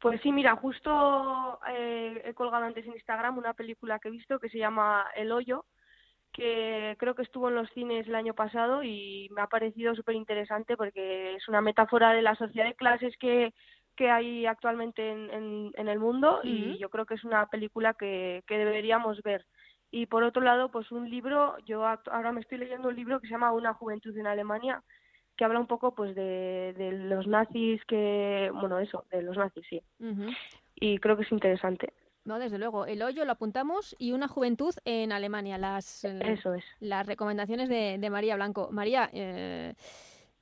Pues 0.00 0.20
sí, 0.22 0.30
mira, 0.30 0.54
justo 0.56 1.58
eh, 1.68 2.22
he 2.24 2.34
colgado 2.34 2.64
antes 2.64 2.86
en 2.86 2.92
Instagram 2.92 3.38
una 3.38 3.54
película 3.54 3.98
que 3.98 4.08
he 4.08 4.12
visto 4.12 4.38
que 4.38 4.48
se 4.48 4.58
llama 4.58 5.06
El 5.16 5.32
Hoyo, 5.32 5.64
que 6.32 6.96
creo 6.98 7.14
que 7.14 7.22
estuvo 7.22 7.48
en 7.48 7.54
los 7.54 7.70
cines 7.70 8.06
el 8.06 8.14
año 8.14 8.34
pasado 8.34 8.82
y 8.82 9.28
me 9.32 9.40
ha 9.40 9.46
parecido 9.46 9.94
súper 9.94 10.14
interesante 10.14 10.76
porque 10.76 11.34
es 11.34 11.48
una 11.48 11.60
metáfora 11.60 12.12
de 12.12 12.22
la 12.22 12.34
sociedad 12.36 12.66
de 12.66 12.74
clases 12.74 13.16
que, 13.18 13.52
que 13.96 14.10
hay 14.10 14.46
actualmente 14.46 15.10
en, 15.10 15.30
en, 15.30 15.72
en 15.74 15.88
el 15.88 15.98
mundo 15.98 16.40
y 16.44 16.78
yo 16.78 16.88
creo 16.90 17.06
que 17.06 17.14
es 17.14 17.24
una 17.24 17.46
película 17.46 17.94
que, 17.94 18.42
que 18.46 18.58
deberíamos 18.58 19.22
ver. 19.22 19.44
Y 19.90 20.06
por 20.06 20.22
otro 20.22 20.42
lado, 20.42 20.70
pues 20.70 20.92
un 20.92 21.10
libro, 21.10 21.56
yo 21.64 21.84
ahora 21.86 22.30
me 22.30 22.40
estoy 22.40 22.58
leyendo 22.58 22.88
un 22.88 22.96
libro 22.96 23.20
que 23.20 23.26
se 23.26 23.32
llama 23.32 23.52
Una 23.52 23.72
juventud 23.72 24.16
en 24.16 24.26
Alemania, 24.26 24.82
que 25.36 25.44
habla 25.44 25.60
un 25.60 25.66
poco 25.66 25.94
pues 25.94 26.14
de, 26.14 26.74
de 26.76 26.92
los 26.92 27.26
nazis 27.26 27.82
que, 27.86 28.50
bueno, 28.52 28.78
eso, 28.78 29.04
de 29.10 29.22
los 29.22 29.36
nazis, 29.36 29.64
sí 29.68 29.82
y 30.80 30.98
creo 30.98 31.16
que 31.16 31.22
es 31.24 31.32
interesante. 31.32 31.92
No, 32.24 32.38
desde 32.38 32.58
luego. 32.58 32.84
El 32.86 33.02
hoyo 33.02 33.24
lo 33.24 33.32
apuntamos 33.32 33.96
y 33.98 34.12
una 34.12 34.28
juventud 34.28 34.74
en 34.84 35.12
Alemania. 35.12 35.56
Las, 35.58 36.04
eh, 36.04 36.18
Eso 36.20 36.54
es. 36.54 36.64
las 36.80 37.06
recomendaciones 37.06 37.68
de, 37.70 37.96
de 37.98 38.10
María 38.10 38.36
Blanco. 38.36 38.68
María, 38.70 39.08
eh, 39.14 39.74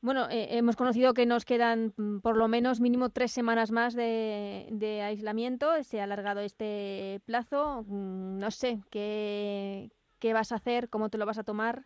bueno, 0.01 0.29
eh, 0.31 0.49
hemos 0.59 0.75
conocido 0.77 1.15
que 1.15 1.27
nos 1.27 1.45
quedan 1.45 1.93
mm, 1.97 2.19
por 2.21 2.37
lo 2.37 2.49
menos 2.49 2.81
mínimo 2.81 3.11
tres 3.11 3.31
semanas 3.33 3.71
más 3.71 3.95
de, 3.95 4.67
de 4.73 5.03
aislamiento. 5.03 5.83
Se 5.85 6.01
ha 6.01 6.05
alargado 6.05 6.41
este 6.41 7.21
plazo. 7.25 7.85
Mm, 7.87 8.39
No 8.39 8.51
sé, 8.51 8.81
¿qué, 8.91 9.91
¿qué 10.19 10.33
vas 10.33 10.51
a 10.51 10.57
hacer? 10.57 10.89
¿Cómo 10.89 11.09
te 11.09 11.19
lo 11.19 11.27
vas 11.27 11.39
a 11.39 11.45
tomar? 11.45 11.85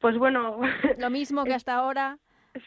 Pues 0.00 0.18
bueno, 0.18 0.58
Lo 0.98 1.10
mismo 1.10 1.44
que 1.44 1.54
hasta 1.54 1.76
ahora. 1.76 2.18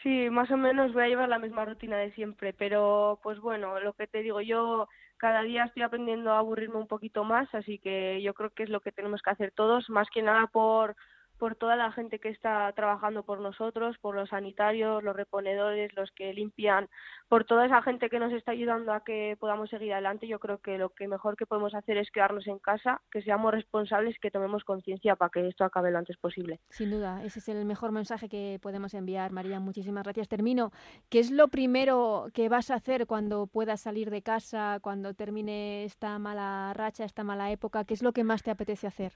sí, 0.02 0.30
más 0.30 0.50
o 0.50 0.56
menos 0.56 0.92
voy 0.94 1.04
a 1.04 1.08
llevar 1.08 1.28
la 1.28 1.38
misma 1.38 1.64
rutina 1.66 1.98
de 1.98 2.10
siempre, 2.12 2.52
pero 2.54 3.20
pues 3.22 3.38
bueno, 3.40 3.78
lo 3.80 3.92
que 3.92 4.06
te 4.06 4.22
digo, 4.22 4.40
yo 4.40 4.88
cada 5.16 5.42
día 5.42 5.64
estoy 5.64 5.82
aprendiendo 5.82 6.32
a 6.32 6.38
aburrirme 6.38 6.76
un 6.76 6.86
poquito 6.86 7.24
más, 7.24 7.52
así 7.54 7.78
que 7.78 8.20
yo 8.22 8.34
creo 8.34 8.50
que 8.50 8.64
es 8.64 8.70
lo 8.70 8.80
que 8.80 8.92
tenemos 8.92 9.22
que 9.22 9.30
hacer 9.30 9.52
todos, 9.52 9.88
más 9.90 10.08
que 10.12 10.22
nada 10.22 10.46
por 10.46 10.96
por 11.38 11.54
toda 11.54 11.76
la 11.76 11.92
gente 11.92 12.18
que 12.18 12.28
está 12.28 12.72
trabajando 12.72 13.22
por 13.22 13.40
nosotros, 13.40 13.96
por 13.98 14.14
los 14.14 14.30
sanitarios, 14.30 15.02
los 15.02 15.14
reponedores, 15.14 15.94
los 15.94 16.10
que 16.12 16.32
limpian, 16.32 16.88
por 17.28 17.44
toda 17.44 17.66
esa 17.66 17.82
gente 17.82 18.08
que 18.08 18.18
nos 18.18 18.32
está 18.32 18.52
ayudando 18.52 18.92
a 18.92 19.04
que 19.04 19.36
podamos 19.38 19.70
seguir 19.70 19.92
adelante. 19.92 20.26
Yo 20.26 20.38
creo 20.38 20.58
que 20.58 20.78
lo 20.78 20.90
que 20.90 21.08
mejor 21.08 21.36
que 21.36 21.46
podemos 21.46 21.74
hacer 21.74 21.98
es 21.98 22.10
quedarnos 22.10 22.46
en 22.46 22.58
casa, 22.58 23.00
que 23.10 23.22
seamos 23.22 23.52
responsables, 23.52 24.18
que 24.18 24.30
tomemos 24.30 24.64
conciencia 24.64 25.16
para 25.16 25.30
que 25.30 25.48
esto 25.48 25.64
acabe 25.64 25.90
lo 25.90 25.98
antes 25.98 26.16
posible. 26.16 26.60
Sin 26.70 26.90
duda, 26.90 27.22
ese 27.24 27.38
es 27.38 27.48
el 27.48 27.64
mejor 27.64 27.92
mensaje 27.92 28.28
que 28.28 28.58
podemos 28.62 28.94
enviar, 28.94 29.32
María. 29.32 29.60
Muchísimas 29.60 30.04
gracias. 30.04 30.28
Termino. 30.28 30.72
¿Qué 31.08 31.18
es 31.18 31.30
lo 31.30 31.48
primero 31.48 32.28
que 32.32 32.48
vas 32.48 32.70
a 32.70 32.74
hacer 32.76 33.06
cuando 33.06 33.46
puedas 33.46 33.80
salir 33.80 34.10
de 34.10 34.22
casa, 34.22 34.78
cuando 34.80 35.14
termine 35.14 35.84
esta 35.84 36.18
mala 36.18 36.72
racha, 36.74 37.04
esta 37.04 37.24
mala 37.24 37.50
época? 37.50 37.84
¿Qué 37.84 37.94
es 37.94 38.02
lo 38.02 38.12
que 38.12 38.24
más 38.24 38.42
te 38.42 38.50
apetece 38.50 38.86
hacer? 38.86 39.12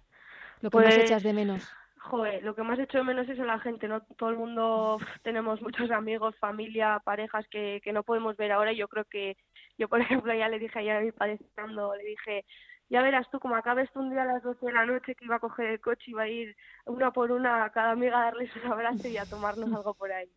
Lo 0.60 0.70
que 0.70 0.78
más 0.78 0.94
Pues, 0.94 0.98
echas 0.98 1.22
de 1.22 1.32
menos. 1.32 1.68
Joder, 2.02 2.42
lo 2.42 2.54
que 2.54 2.62
más 2.62 2.78
echo 2.78 2.98
de 2.98 3.04
menos 3.04 3.28
es 3.28 3.38
a 3.38 3.44
la 3.44 3.58
gente, 3.58 3.86
¿no? 3.86 4.00
Todo 4.16 4.30
el 4.30 4.36
mundo 4.36 4.98
tenemos 5.22 5.60
muchos 5.60 5.90
amigos, 5.90 6.34
familia, 6.38 7.00
parejas 7.04 7.46
que, 7.48 7.80
que 7.84 7.92
no 7.92 8.02
podemos 8.02 8.36
ver 8.36 8.52
ahora. 8.52 8.72
y 8.72 8.76
Yo 8.76 8.88
creo 8.88 9.04
que, 9.04 9.36
yo 9.76 9.86
por 9.88 10.00
ejemplo 10.24 10.32
ya 10.34 10.48
le 10.48 10.58
dije 10.58 10.78
ayer 10.78 10.96
a 10.96 11.00
mi 11.00 11.12
padre 11.12 11.34
estando, 11.34 11.94
le 11.94 12.04
dije, 12.04 12.44
ya 12.88 13.02
verás 13.02 13.30
tú, 13.30 13.38
como 13.38 13.54
acabes 13.54 13.90
tú 13.92 14.00
un 14.00 14.10
día 14.10 14.22
a 14.22 14.24
las 14.26 14.42
12 14.42 14.64
de 14.64 14.72
la 14.72 14.86
noche 14.86 15.14
que 15.14 15.26
iba 15.26 15.36
a 15.36 15.40
coger 15.40 15.66
el 15.66 15.80
coche 15.80 16.04
y 16.06 16.10
iba 16.10 16.22
a 16.22 16.28
ir 16.28 16.56
una 16.86 17.12
por 17.12 17.30
una 17.30 17.64
a 17.64 17.70
cada 17.70 17.92
amiga 17.92 18.18
a 18.18 18.24
darles 18.24 18.50
un 18.56 18.72
abrazo 18.72 19.06
y 19.06 19.18
a 19.18 19.26
tomarnos 19.26 19.72
algo 19.72 19.92
por 19.94 20.10
ahí. 20.10 20.30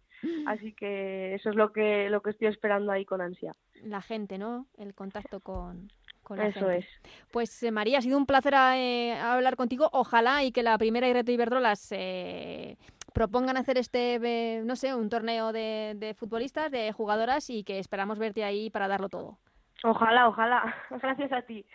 Así 0.46 0.74
que 0.74 1.34
eso 1.36 1.50
es 1.50 1.55
lo 1.55 1.72
que, 1.72 2.10
lo 2.10 2.22
que 2.22 2.32
estoy 2.32 2.48
esperando 2.50 2.91
ahí 2.91 3.05
con 3.05 3.22
ansia. 3.22 3.53
La 3.82 4.01
gente, 4.01 4.38
¿no? 4.38 4.67
El 4.77 4.93
contacto 4.93 5.39
con, 5.39 5.89
con 6.24 6.38
la 6.38 6.48
Eso 6.48 6.62
gente. 6.62 6.77
es. 6.80 6.86
Pues 7.32 7.62
eh, 7.63 7.72
María, 7.72 8.00
ha 8.00 8.01
sido 8.01 8.18
un 8.18 8.25
placer 8.25 8.53
eh, 8.75 9.13
hablar 9.20 9.56
contigo. 9.56 9.89
Ojalá 9.92 10.44
y 10.44 10.51
que 10.51 10.63
la 10.63 10.77
primera 10.77 11.08
y 11.08 11.13
Reto 11.13 11.32
Iberdrola 11.32 11.75
se 11.75 12.77
propongan 13.13 13.58
hacer 13.58 13.77
este, 13.77 14.15
eh, 14.15 14.62
no 14.65 14.75
sé, 14.75 14.96
un 14.96 15.10
torneo 15.10 15.51
de, 15.53 15.94
de 15.96 16.13
futbolistas, 16.15 16.72
de 16.72 16.92
jugadoras 16.92 17.50
y 17.50 17.63
que 17.63 17.80
esperamos 17.80 18.18
verte 18.18 18.44
ahí 18.44 18.70
para 18.70 18.88
darlo 18.88 19.10
todo. 19.10 19.38
Ojalá, 19.84 20.27
ojalá. 20.30 20.75
Gracias 20.89 21.32
a 21.32 21.42
ti. 21.44 21.65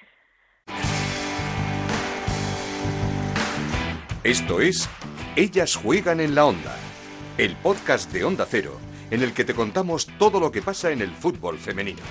Esto 4.25 4.61
es 4.61 4.88
Ellas 5.37 5.76
juegan 5.76 6.21
en 6.21 6.35
la 6.35 6.45
onda, 6.45 6.75
el 7.38 7.55
podcast 7.57 8.12
de 8.12 8.25
Onda 8.25 8.45
Cero, 8.49 8.76
en 9.11 9.23
el 9.23 9.33
que 9.33 9.45
te 9.45 9.55
contamos 9.55 10.07
todo 10.19 10.40
lo 10.40 10.50
que 10.50 10.61
pasa 10.61 10.90
en 10.90 11.00
el 11.00 11.11
fútbol 11.11 11.57
femenino. 11.59 12.02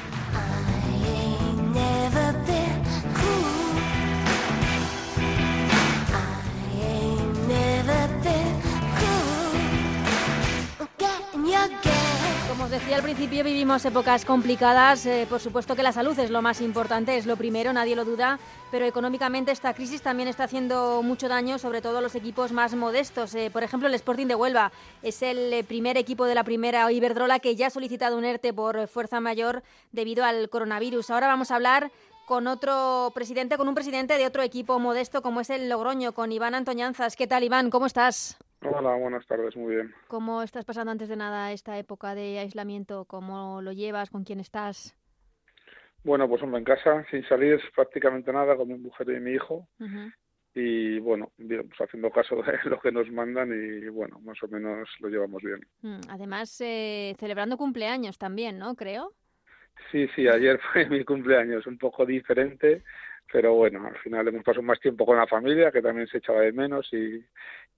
Decía 12.88 13.00
al 13.00 13.03
principio, 13.03 13.44
vivimos 13.44 13.84
épocas 13.84 14.24
complicadas. 14.24 15.06
eh, 15.06 15.27
por 15.29 15.41
supuesto 15.41 15.75
que 15.75 15.84
la 15.84 15.91
salud 15.91 16.17
es 16.17 16.29
lo 16.29 16.41
más 16.41 16.62
importante, 16.62 17.17
es 17.17 17.25
lo 17.25 17.36
primero, 17.36 17.74
nadie 17.74 17.98
lo 17.98 18.06
duda. 18.06 18.39
Pero 18.72 18.86
económicamente 18.86 19.51
esta 19.51 19.74
crisis 19.74 20.01
también 20.01 20.29
está 20.29 20.46
haciendo 20.46 21.03
mucho 21.03 21.27
daño, 21.27 21.60
sobre 21.60 21.82
todo 21.82 21.98
a 21.98 22.01
los 22.01 22.15
equipos 22.15 22.53
más 22.53 22.75
modestos. 22.75 23.36
Eh, 23.36 23.50
por 23.51 23.63
ejemplo, 23.63 23.89
el 23.89 23.94
Sporting 23.94 24.27
de 24.27 24.36
Huelva 24.36 24.72
es 25.03 25.22
el 25.22 25.51
eh, 25.51 25.65
primer 25.65 25.98
equipo 25.98 26.24
de 26.24 26.36
la 26.36 26.46
primera 26.46 26.89
Iberdrola 26.89 27.39
que 27.39 27.58
ya 27.58 27.67
ha 27.67 27.72
solicitado 27.72 28.17
un 28.17 28.24
ERTE 28.24 28.53
por 28.53 28.88
fuerza 28.88 29.20
mayor 29.20 29.63
debido 29.91 30.24
al 30.24 30.48
coronavirus. 30.48 31.10
Ahora 31.10 31.27
vamos 31.27 31.51
a 31.51 31.56
hablar 31.56 31.91
con 32.25 32.48
otro 32.48 33.12
presidente, 33.13 33.58
con 33.58 33.67
un 33.67 33.75
presidente 33.75 34.17
de 34.17 34.25
otro 34.25 34.44
equipo 34.44 34.79
modesto 34.79 35.22
como 35.22 35.41
es 35.41 35.50
el 35.50 35.67
Logroño, 35.67 36.13
con 36.13 36.32
Iván 36.32 36.56
Antoñanzas. 36.56 37.17
¿Qué 37.17 37.27
tal, 37.27 37.44
Iván? 37.44 37.70
¿Cómo 37.70 37.86
estás? 37.86 38.38
Hola, 38.70 38.96
buenas 38.96 39.26
tardes, 39.28 39.56
muy 39.56 39.76
bien. 39.76 39.94
¿Cómo 40.08 40.42
estás 40.44 40.66
pasando 40.66 40.92
antes 40.92 41.10
de 41.10 41.16
nada 41.16 41.52
esta 41.52 41.78
época 41.78 42.16
de 42.16 42.40
aislamiento? 42.40 43.06
¿Cómo 43.06 43.62
lo 43.62 43.72
llevas? 43.72 44.10
¿Con 44.10 44.24
quién 44.24 44.40
estás? 44.40 44.96
Bueno, 46.04 46.28
pues 46.28 46.42
hombre, 46.44 46.60
en 46.60 46.66
casa, 46.66 47.06
sin 47.10 47.28
salir 47.28 47.60
prácticamente 47.76 48.32
nada, 48.32 48.56
con 48.56 48.68
mi 48.68 48.76
mujer 48.78 49.10
y 49.10 49.20
mi 49.20 49.32
hijo. 49.32 49.68
Ujú. 49.80 50.12
Y 50.54 51.00
bueno, 51.00 51.32
bien, 51.38 51.68
pues 51.68 51.80
haciendo 51.82 52.10
caso 52.12 52.36
de 52.42 52.58
lo 52.70 52.80
que 52.80 52.92
nos 52.92 53.10
mandan 53.12 53.52
y 53.52 53.88
bueno, 53.90 54.20
más 54.20 54.42
o 54.44 54.48
menos 54.48 54.90
lo 55.00 55.10
llevamos 55.10 55.42
bien. 55.44 55.60
Mm, 55.82 56.10
Además, 56.10 56.60
eh, 56.62 57.16
celebrando 57.20 57.58
cumpleaños 57.58 58.18
también, 58.18 58.58
¿no? 58.58 58.76
Creo. 58.76 59.14
Sí, 59.92 60.08
sí, 60.16 60.28
ayer 60.28 60.60
fue 60.74 60.88
mi 60.90 61.04
cumpleaños, 61.04 61.68
un 61.68 61.78
poco 61.78 62.06
diferente, 62.06 62.84
pero 63.32 63.54
bueno, 63.54 63.86
al 63.86 63.98
final 64.00 64.28
hemos 64.28 64.44
pasado 64.44 64.64
más 64.64 64.80
tiempo 64.80 65.06
con 65.06 65.18
la 65.18 65.28
familia, 65.28 65.72
que 65.72 65.82
también 65.82 66.08
se 66.08 66.20
echaba 66.20 66.42
de 66.42 66.54
menos, 66.54 66.88
y 66.94 67.24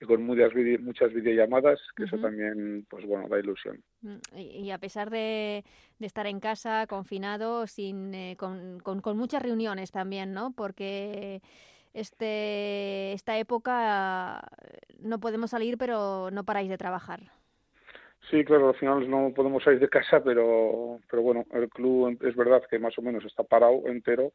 con 0.06 0.22
muchas, 0.24 0.52
muchas 0.80 1.12
videollamadas, 1.12 1.80
que 1.96 2.04
eso 2.04 2.18
también, 2.18 2.86
pues 2.90 3.06
bueno, 3.06 3.28
da 3.28 3.38
ilusión. 3.38 3.82
Mm, 4.02 4.16
Y, 4.36 4.42
y 4.66 4.70
a 4.70 4.78
pesar 4.78 5.10
de, 5.10 5.64
de 5.98 6.06
estar 6.06 6.26
en 6.26 6.40
casa, 6.40 6.86
confinado, 6.86 7.66
sin, 7.66 8.14
eh, 8.14 8.36
con, 8.38 8.80
con- 8.80 9.00
con 9.00 9.16
muchas 9.18 9.42
reuniones 9.42 9.90
también, 9.92 10.32
¿no? 10.32 10.52
Porque 10.52 11.42
este, 11.94 13.12
esta 13.12 13.38
época 13.38 14.40
eh, 14.62 14.78
no 15.00 15.20
podemos 15.20 15.50
salir, 15.50 15.76
pero 15.78 16.30
no 16.30 16.44
paráis 16.44 16.70
de 16.70 16.78
trabajar. 16.78 17.32
Sí, 18.30 18.44
claro, 18.44 18.68
al 18.68 18.74
final 18.76 19.08
no 19.10 19.32
podemos 19.34 19.64
salir 19.64 19.80
de 19.80 19.88
casa, 19.88 20.22
pero, 20.22 21.00
pero 21.10 21.22
bueno, 21.22 21.46
el 21.52 21.68
club 21.68 22.16
es 22.22 22.36
verdad 22.36 22.62
que 22.70 22.78
más 22.78 22.96
o 22.98 23.02
menos 23.02 23.24
está 23.24 23.42
parado 23.44 23.82
entero, 23.86 24.32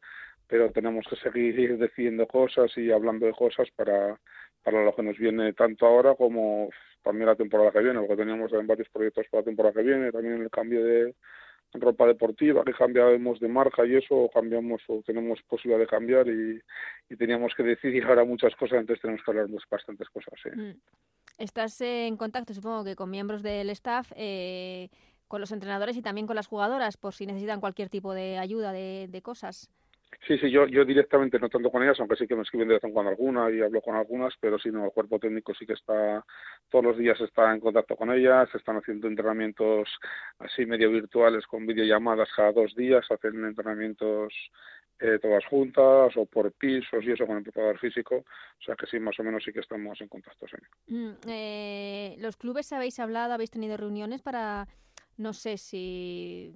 pero 0.48 0.70
tenemos 0.72 1.06
que 1.08 1.16
seguir 1.16 1.78
decidiendo 1.78 2.26
cosas 2.26 2.76
y 2.76 2.90
hablando 2.92 3.26
de 3.26 3.32
cosas 3.32 3.68
para, 3.76 4.20
para 4.66 4.84
lo 4.84 4.96
que 4.96 5.02
nos 5.04 5.16
viene 5.16 5.52
tanto 5.52 5.86
ahora 5.86 6.16
como 6.16 6.70
también 7.00 7.26
la 7.26 7.36
temporada 7.36 7.70
que 7.70 7.78
viene, 7.78 8.00
porque 8.00 8.16
teníamos 8.16 8.50
también 8.50 8.66
varios 8.66 8.88
proyectos 8.88 9.24
para 9.30 9.42
la 9.42 9.44
temporada 9.44 9.72
que 9.72 9.82
viene, 9.82 10.10
también 10.10 10.42
el 10.42 10.50
cambio 10.50 10.84
de 10.84 11.14
ropa 11.74 12.04
deportiva, 12.04 12.64
que 12.64 12.72
cambiamos 12.72 13.38
de 13.38 13.46
marca 13.46 13.86
y 13.86 13.94
eso, 13.94 14.28
cambiamos 14.34 14.82
o 14.88 15.04
tenemos 15.06 15.40
posibilidad 15.42 15.78
de 15.78 15.86
cambiar 15.86 16.26
y, 16.26 16.60
teníamos 17.16 17.54
que 17.54 17.62
decidir 17.62 18.04
ahora 18.06 18.24
muchas 18.24 18.56
cosas, 18.56 18.80
entonces 18.80 19.02
tenemos 19.02 19.22
que 19.24 19.30
hablar 19.30 19.46
de 19.46 19.56
bastantes 19.70 20.08
cosas. 20.08 20.34
Mm. 20.52 20.72
Estás 21.38 21.80
eh, 21.80 22.08
en 22.08 22.16
contacto, 22.16 22.52
supongo 22.52 22.82
que 22.82 22.96
con 22.96 23.08
miembros 23.08 23.44
del 23.44 23.70
staff, 23.70 24.10
eh, 24.16 24.88
con 25.28 25.40
los 25.40 25.52
entrenadores 25.52 25.96
y 25.96 26.02
también 26.02 26.26
con 26.26 26.34
las 26.34 26.48
jugadoras, 26.48 26.96
por 26.96 27.14
si 27.14 27.24
necesitan 27.24 27.60
cualquier 27.60 27.88
tipo 27.88 28.14
de 28.14 28.38
ayuda, 28.38 28.72
de, 28.72 29.06
de 29.08 29.22
cosas. 29.22 29.70
Sí, 30.26 30.38
sí, 30.38 30.50
yo, 30.50 30.66
yo 30.66 30.84
directamente 30.84 31.38
no 31.38 31.48
tanto 31.48 31.70
con 31.70 31.82
ellas, 31.82 31.98
aunque 32.00 32.16
sí 32.16 32.26
que 32.26 32.34
me 32.34 32.42
escriben 32.42 32.66
de 32.68 32.74
vez 32.74 32.84
en 32.84 32.92
cuando 32.92 33.10
alguna 33.10 33.50
y 33.50 33.60
hablo 33.60 33.80
con 33.80 33.94
algunas, 33.94 34.34
pero 34.40 34.58
sí, 34.58 34.70
no, 34.70 34.84
el 34.84 34.90
cuerpo 34.90 35.18
técnico 35.20 35.54
sí 35.54 35.64
que 35.66 35.74
está, 35.74 36.24
todos 36.68 36.84
los 36.84 36.98
días 36.98 37.20
está 37.20 37.52
en 37.54 37.60
contacto 37.60 37.96
con 37.96 38.10
ellas, 38.12 38.48
están 38.54 38.76
haciendo 38.76 39.06
entrenamientos 39.06 39.88
así 40.38 40.66
medio 40.66 40.90
virtuales 40.90 41.46
con 41.46 41.66
videollamadas 41.66 42.28
cada 42.34 42.52
dos 42.52 42.74
días, 42.74 43.06
hacen 43.10 43.44
entrenamientos 43.44 44.32
eh, 44.98 45.18
todas 45.20 45.44
juntas 45.44 46.16
o 46.16 46.26
por 46.26 46.50
pisos 46.52 47.04
y 47.04 47.12
eso 47.12 47.26
con 47.26 47.36
el 47.36 47.42
preparador 47.42 47.78
físico, 47.78 48.16
o 48.16 48.64
sea 48.64 48.74
que 48.74 48.86
sí, 48.86 48.98
más 48.98 49.18
o 49.20 49.22
menos 49.22 49.44
sí 49.44 49.52
que 49.52 49.60
estamos 49.60 50.00
en 50.00 50.08
contacto, 50.08 50.46
sí. 50.48 50.56
Mm, 50.92 51.12
eh, 51.28 52.16
¿Los 52.18 52.36
clubes 52.36 52.72
habéis 52.72 52.98
hablado, 52.98 53.34
habéis 53.34 53.50
tenido 53.50 53.76
reuniones 53.76 54.22
para, 54.22 54.66
no 55.16 55.32
sé 55.32 55.56
si 55.56 56.52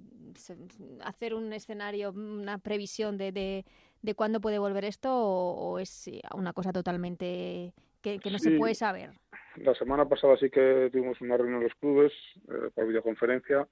hacer 1.03 1.33
un 1.33 1.51
escenario, 1.53 2.11
una 2.11 2.57
previsión 2.57 3.17
de, 3.17 3.31
de, 3.31 3.65
de 4.01 4.15
cuándo 4.15 4.41
puede 4.41 4.59
volver 4.59 4.85
esto 4.85 5.09
o, 5.13 5.71
o 5.71 5.79
es 5.79 6.09
una 6.33 6.53
cosa 6.53 6.71
totalmente 6.71 7.73
que, 8.01 8.19
que 8.19 8.31
no 8.31 8.39
se 8.39 8.51
puede 8.51 8.75
saber? 8.75 9.11
La 9.57 9.75
semana 9.75 10.07
pasada 10.07 10.37
sí 10.37 10.49
que 10.49 10.89
tuvimos 10.91 11.19
una 11.21 11.37
reunión 11.37 11.61
en 11.61 11.67
los 11.67 11.75
clubes 11.75 12.11
eh, 12.49 12.69
por 12.73 12.87
videoconferencia 12.87 13.67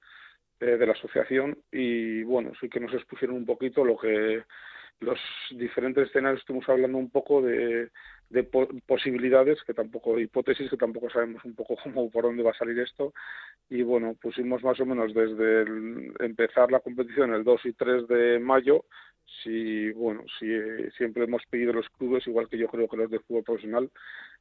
eh, 0.60 0.76
de 0.76 0.86
la 0.86 0.92
asociación 0.92 1.58
y 1.72 2.22
bueno, 2.22 2.52
sí 2.60 2.68
que 2.68 2.80
nos 2.80 2.92
expusieron 2.94 3.36
un 3.36 3.46
poquito 3.46 3.84
lo 3.84 3.96
que 3.96 4.44
los 5.00 5.18
diferentes 5.52 6.08
escenarios 6.08 6.40
estuvimos 6.40 6.68
hablando 6.68 6.98
un 6.98 7.10
poco 7.10 7.40
de, 7.40 7.88
de 8.30 8.44
po- 8.44 8.68
posibilidades 8.86 9.62
que 9.64 9.74
tampoco 9.74 10.18
hipótesis 10.18 10.70
que 10.70 10.76
tampoco 10.76 11.10
sabemos 11.10 11.44
un 11.44 11.54
poco 11.54 11.76
cómo 11.82 12.10
por 12.10 12.24
dónde 12.24 12.42
va 12.42 12.52
a 12.52 12.54
salir 12.58 12.78
esto. 12.78 13.12
Y 13.68 13.82
bueno 13.82 14.14
pusimos 14.20 14.62
más 14.62 14.80
o 14.80 14.86
menos 14.86 15.12
desde 15.12 15.62
el- 15.62 16.12
empezar 16.20 16.70
la 16.72 16.80
competición 16.80 17.34
el 17.34 17.44
2 17.44 17.64
y 17.66 17.72
3 17.74 18.06
de 18.08 18.38
mayo. 18.38 18.84
Si 19.42 19.90
bueno 19.92 20.24
si 20.38 20.46
eh, 20.52 20.90
siempre 20.96 21.24
hemos 21.24 21.42
pedido 21.46 21.72
los 21.72 21.88
clubes 21.90 22.26
igual 22.26 22.48
que 22.48 22.58
yo 22.58 22.66
creo 22.68 22.88
que 22.88 22.96
los 22.96 23.10
de 23.10 23.20
fútbol 23.20 23.44
profesional 23.44 23.90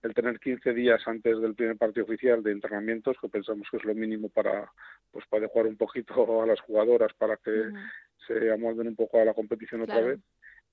el 0.02 0.14
tener 0.14 0.40
15 0.40 0.74
días 0.74 1.02
antes 1.08 1.40
del 1.42 1.54
primer 1.54 1.78
partido 1.78 2.06
oficial 2.06 2.42
de 2.42 2.52
entrenamientos 2.54 3.16
que 3.22 3.30
pensamos 3.30 3.68
que 3.70 3.78
es 3.78 3.86
lo 3.86 3.94
mínimo 3.94 4.30
para 4.30 4.72
pues 5.12 5.26
para 5.28 5.48
jugar 5.48 5.68
un 5.68 5.78
poquito 5.78 6.42
a 6.42 6.46
las 6.48 6.60
jugadoras 6.62 7.14
para 7.20 7.38
que 7.38 7.52
se 8.28 8.52
amolden 8.52 8.88
un 8.88 8.96
poco 8.96 9.20
a 9.22 9.26
la 9.26 9.34
competición 9.34 9.82
otra 9.82 9.96
vez 10.08 10.20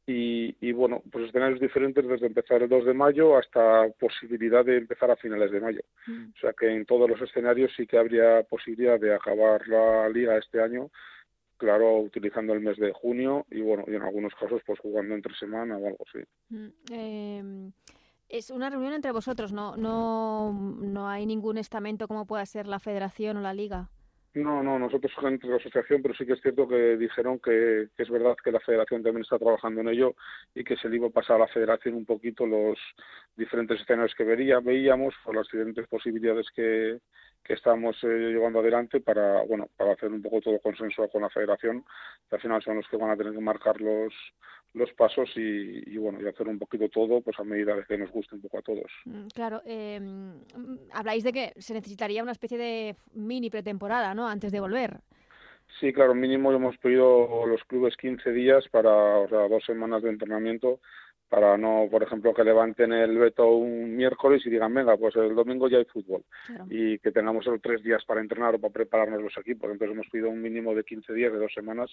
y, 0.07 0.57
y 0.61 0.73
bueno 0.73 1.03
pues 1.11 1.27
escenarios 1.27 1.61
diferentes 1.61 2.07
desde 2.07 2.27
empezar 2.27 2.63
el 2.63 2.69
2 2.69 2.85
de 2.87 2.95
mayo 2.95 3.37
hasta 3.37 3.89
posibilidad 3.99 4.65
de 4.65 4.77
empezar 4.77 5.11
a 5.11 5.17
finales 5.17 5.51
de 5.51 5.61
mayo 5.61 5.81
mm. 6.07 6.27
o 6.37 6.41
sea 6.41 6.53
que 6.53 6.69
en 6.69 6.87
todos 6.87 7.11
los 7.11 7.21
escenarios 7.21 7.73
sí 7.77 7.87
que 7.87 7.99
habría 7.99 8.43
posibilidad 8.45 9.01
de 9.01 9.15
acabar 9.15 9.67
la 9.67 10.09
liga 10.09 10.39
este 10.39 10.63
año 10.63 10.91
claro 11.57 11.99
utilizando 11.99 12.53
el 12.53 12.61
mes 12.61 12.77
de 12.77 12.93
junio 12.93 13.47
y 13.51 13.61
bueno 13.61 13.85
y 13.89 13.95
en 13.95 14.03
algunos 14.03 14.35
casos 14.35 14.63
pues 14.65 14.79
jugando 14.79 15.15
entre 15.15 15.35
semana 15.35 15.77
o 15.77 15.87
algo 15.87 16.05
así 16.09 16.25
Mm, 16.49 16.69
em, 16.93 17.73
Es 18.29 18.51
una 18.51 18.71
reunión 18.71 18.93
entre 18.93 19.13
vosotros, 19.13 19.53
no, 19.53 19.77
no, 19.77 20.53
no 20.53 21.09
hay 21.09 21.27
ningún 21.27 21.59
estamento 21.59 22.09
como 22.09 22.27
pueda 22.27 22.45
ser 22.45 22.67
la 22.67 22.81
federación 22.81 23.37
o 23.37 23.41
la 23.41 23.55
liga. 23.55 23.89
No, 24.37 24.63
no, 24.63 24.79
nosotros 24.79 25.11
entre 25.23 25.49
la 25.49 25.57
asociación, 25.57 26.03
pero 26.03 26.13
sí 26.13 26.27
que 26.27 26.35
es 26.35 26.43
cierto 26.43 26.69
que 26.69 26.99
dijeron 26.99 27.39
que, 27.39 27.89
que, 27.97 28.03
es 28.03 28.11
verdad 28.11 28.37
que 28.45 28.53
la 28.53 28.61
federación 28.61 29.03
también 29.03 29.23
está 29.23 29.39
trabajando 29.39 29.81
en 29.81 29.89
ello 29.89 30.15
y 30.55 30.63
que 30.63 30.77
se 30.77 30.91
le 30.91 30.97
iba 30.97 31.07
a 31.07 31.11
pasar 31.11 31.37
a 31.37 31.47
la 31.47 31.49
federación 31.49 31.95
un 31.95 32.05
poquito 32.05 32.45
los 32.45 32.79
diferentes 33.35 33.81
escenarios 33.81 34.15
que 34.15 34.25
vería, 34.25 34.61
veíamos 34.61 35.15
por 35.25 35.37
las 35.37 35.49
diferentes 35.51 35.89
posibilidades 35.89 36.51
que, 36.55 36.99
que 37.47 37.55
estamos 37.55 37.97
eh, 38.03 38.07
llevando 38.33 38.61
adelante 38.61 39.01
para 39.01 39.43
bueno 39.45 39.69
para 39.77 39.93
hacer 39.93 40.11
un 40.11 40.23
poco 40.23 40.41
todo 40.41 40.59
consenso 40.61 41.09
con 41.09 41.23
la 41.23 41.31
federación 41.31 41.85
que 42.29 42.37
al 42.37 42.43
final 42.43 42.63
son 42.63 42.77
los 42.77 42.89
que 42.89 42.97
van 42.97 43.11
a 43.11 43.17
tener 43.17 43.33
que 43.33 43.41
marcar 43.41 43.81
los 43.81 44.13
los 44.75 44.93
pasos 44.93 45.31
y, 45.37 45.91
y, 45.91 45.97
bueno 45.97 46.21
y 46.21 46.27
hacer 46.29 46.49
un 46.49 46.59
poquito 46.59 46.89
todo 46.89 47.21
pues 47.21 47.39
a 47.39 47.45
medida 47.45 47.75
de 47.75 47.85
que 47.85 47.97
nos 47.97 48.11
guste 48.11 48.35
un 48.35 48.43
poco 48.43 48.59
a 48.59 48.63
todos 48.63 48.91
Mm, 49.07 49.29
Claro, 49.35 49.63
eh, 49.65 50.01
habláis 50.93 51.25
de 51.25 51.33
que 51.33 51.53
se 51.59 51.75
necesitaría 51.75 52.23
una 52.23 52.33
especie 52.33 52.59
de 52.59 52.97
mini 53.15 53.51
pretemporada, 53.51 54.15
¿no? 54.15 54.27
Antes 54.29 54.53
de 54.53 54.61
volver. 54.61 54.99
Sí, 55.81 55.93
claro, 55.93 56.15
mínimo 56.15 56.53
hemos 56.53 56.77
pedido 56.79 57.47
los 57.47 57.63
clubes 57.65 57.97
15 57.97 58.33
días 58.33 58.65
para, 58.69 58.91
o 58.91 59.29
sea, 59.29 59.49
dos 59.49 59.65
semanas 59.65 60.03
de 60.03 60.11
entrenamiento 60.11 60.81
para 61.29 61.57
no, 61.57 61.89
por 61.91 62.03
ejemplo, 62.03 62.33
que 62.33 62.45
levanten 62.45 62.93
el 62.93 63.19
veto 63.19 63.49
un 63.49 63.97
miércoles 63.97 64.43
y 64.47 64.51
digan, 64.51 64.73
venga, 64.73 64.97
pues 64.97 65.17
el 65.17 65.35
domingo 65.35 65.69
ya 65.69 65.79
hay 65.79 65.85
fútbol. 65.85 66.25
Claro. 66.47 66.67
Y 66.71 66.99
que 66.99 67.11
tengamos 67.11 67.45
solo 67.45 67.59
tres 67.61 67.83
días 67.83 68.05
para 68.05 68.21
entrenar 68.21 68.55
o 68.55 68.59
para 68.61 68.73
prepararnos 68.73 69.23
los 69.23 69.37
equipos. 69.37 69.71
Entonces 69.71 69.95
hemos 69.95 70.07
pedido 70.09 70.31
un 70.31 70.41
mínimo 70.41 70.75
de 70.75 70.85
15 70.85 71.13
días, 71.13 71.33
de 71.33 71.39
dos 71.39 71.53
semanas, 71.53 71.91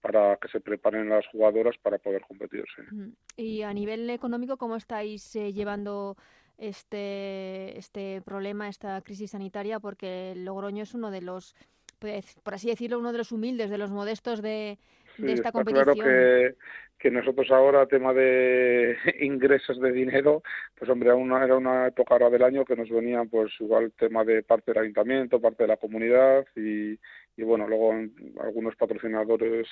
para 0.00 0.36
que 0.36 0.48
se 0.48 0.60
preparen 0.60 1.08
las 1.08 1.26
jugadoras 1.28 1.76
para 1.82 1.98
poder 1.98 2.22
competir. 2.22 2.64
Sí. 2.74 2.82
Mm. 2.94 3.12
Y 3.36 3.62
a 3.62 3.72
nivel 3.72 4.08
económico, 4.10 4.56
¿cómo 4.56 4.76
estáis 4.76 5.34
eh, 5.34 5.52
llevando 5.52 6.16
este, 6.56 7.76
este 7.78 8.22
problema, 8.22 8.68
esta 8.68 9.00
crisis 9.02 9.32
sanitaria? 9.32 9.80
Porque 9.80 10.34
Logroño 10.36 10.84
es 10.84 10.94
uno 10.94 11.10
de 11.10 11.22
los, 11.22 11.56
pues, 11.98 12.36
por 12.44 12.54
así 12.54 12.68
decirlo, 12.68 13.00
uno 13.00 13.12
de 13.12 13.18
los 13.18 13.32
humildes, 13.32 13.70
de 13.70 13.78
los 13.78 13.90
modestos 13.90 14.40
de, 14.40 14.78
Sí, 15.18 15.26
de 15.26 15.32
esta 15.32 15.48
está 15.48 15.52
competición. 15.52 15.96
claro 15.96 16.08
que, 16.08 16.54
que 16.98 17.10
nosotros 17.10 17.50
ahora, 17.50 17.86
tema 17.86 18.14
de 18.14 18.96
ingresos 19.20 19.80
de 19.80 19.90
dinero, 19.90 20.42
pues 20.78 20.88
hombre, 20.88 21.12
una, 21.12 21.44
era 21.44 21.56
una 21.56 21.88
época 21.88 22.14
ahora 22.14 22.30
del 22.30 22.44
año 22.44 22.64
que 22.64 22.76
nos 22.76 22.88
venían 22.88 23.28
pues 23.28 23.52
igual 23.58 23.92
tema 23.98 24.24
de 24.24 24.44
parte 24.44 24.72
del 24.72 24.84
ayuntamiento, 24.84 25.40
parte 25.40 25.64
de 25.64 25.68
la 25.68 25.76
comunidad 25.76 26.46
y, 26.54 26.98
y 27.36 27.42
bueno, 27.42 27.66
luego 27.66 27.94
algunos 28.40 28.76
patrocinadores 28.76 29.66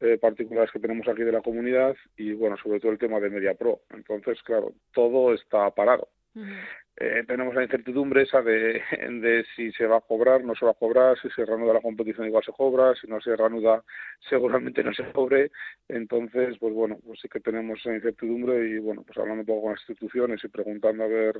eh, 0.00 0.18
particulares 0.18 0.72
que 0.72 0.80
tenemos 0.80 1.06
aquí 1.06 1.22
de 1.22 1.30
la 1.30 1.42
comunidad 1.42 1.94
y 2.16 2.32
bueno, 2.32 2.56
sobre 2.56 2.80
todo 2.80 2.90
el 2.90 2.98
tema 2.98 3.20
de 3.20 3.30
MediaPro. 3.30 3.82
Entonces, 3.90 4.42
claro, 4.42 4.72
todo 4.92 5.32
está 5.32 5.70
parado. 5.70 6.08
Eh, 6.34 7.24
tenemos 7.26 7.54
la 7.54 7.62
incertidumbre 7.62 8.22
esa 8.22 8.42
de, 8.42 8.82
de 9.20 9.44
si 9.56 9.72
se 9.72 9.86
va 9.86 9.96
a 9.96 10.00
cobrar, 10.02 10.44
no 10.44 10.54
se 10.54 10.64
va 10.64 10.72
a 10.72 10.74
cobrar, 10.74 11.18
si 11.18 11.28
se 11.30 11.44
reanuda 11.44 11.74
la 11.74 11.80
competición 11.80 12.26
igual 12.26 12.44
se 12.44 12.52
cobra, 12.52 12.94
si 12.94 13.06
no 13.06 13.20
se 13.20 13.34
reanuda 13.34 13.82
seguramente 14.28 14.84
no 14.84 14.92
se 14.92 15.10
cobre. 15.12 15.50
Entonces, 15.88 16.56
pues 16.58 16.74
bueno, 16.74 16.98
pues 17.04 17.20
sí 17.20 17.28
que 17.28 17.40
tenemos 17.40 17.80
esa 17.80 17.94
incertidumbre 17.94 18.68
y 18.68 18.78
bueno, 18.78 19.02
pues 19.02 19.16
hablando 19.18 19.40
un 19.40 19.46
poco 19.46 19.62
con 19.62 19.72
las 19.72 19.80
instituciones 19.88 20.44
y 20.44 20.48
preguntando 20.48 21.04
a 21.04 21.08
ver 21.08 21.34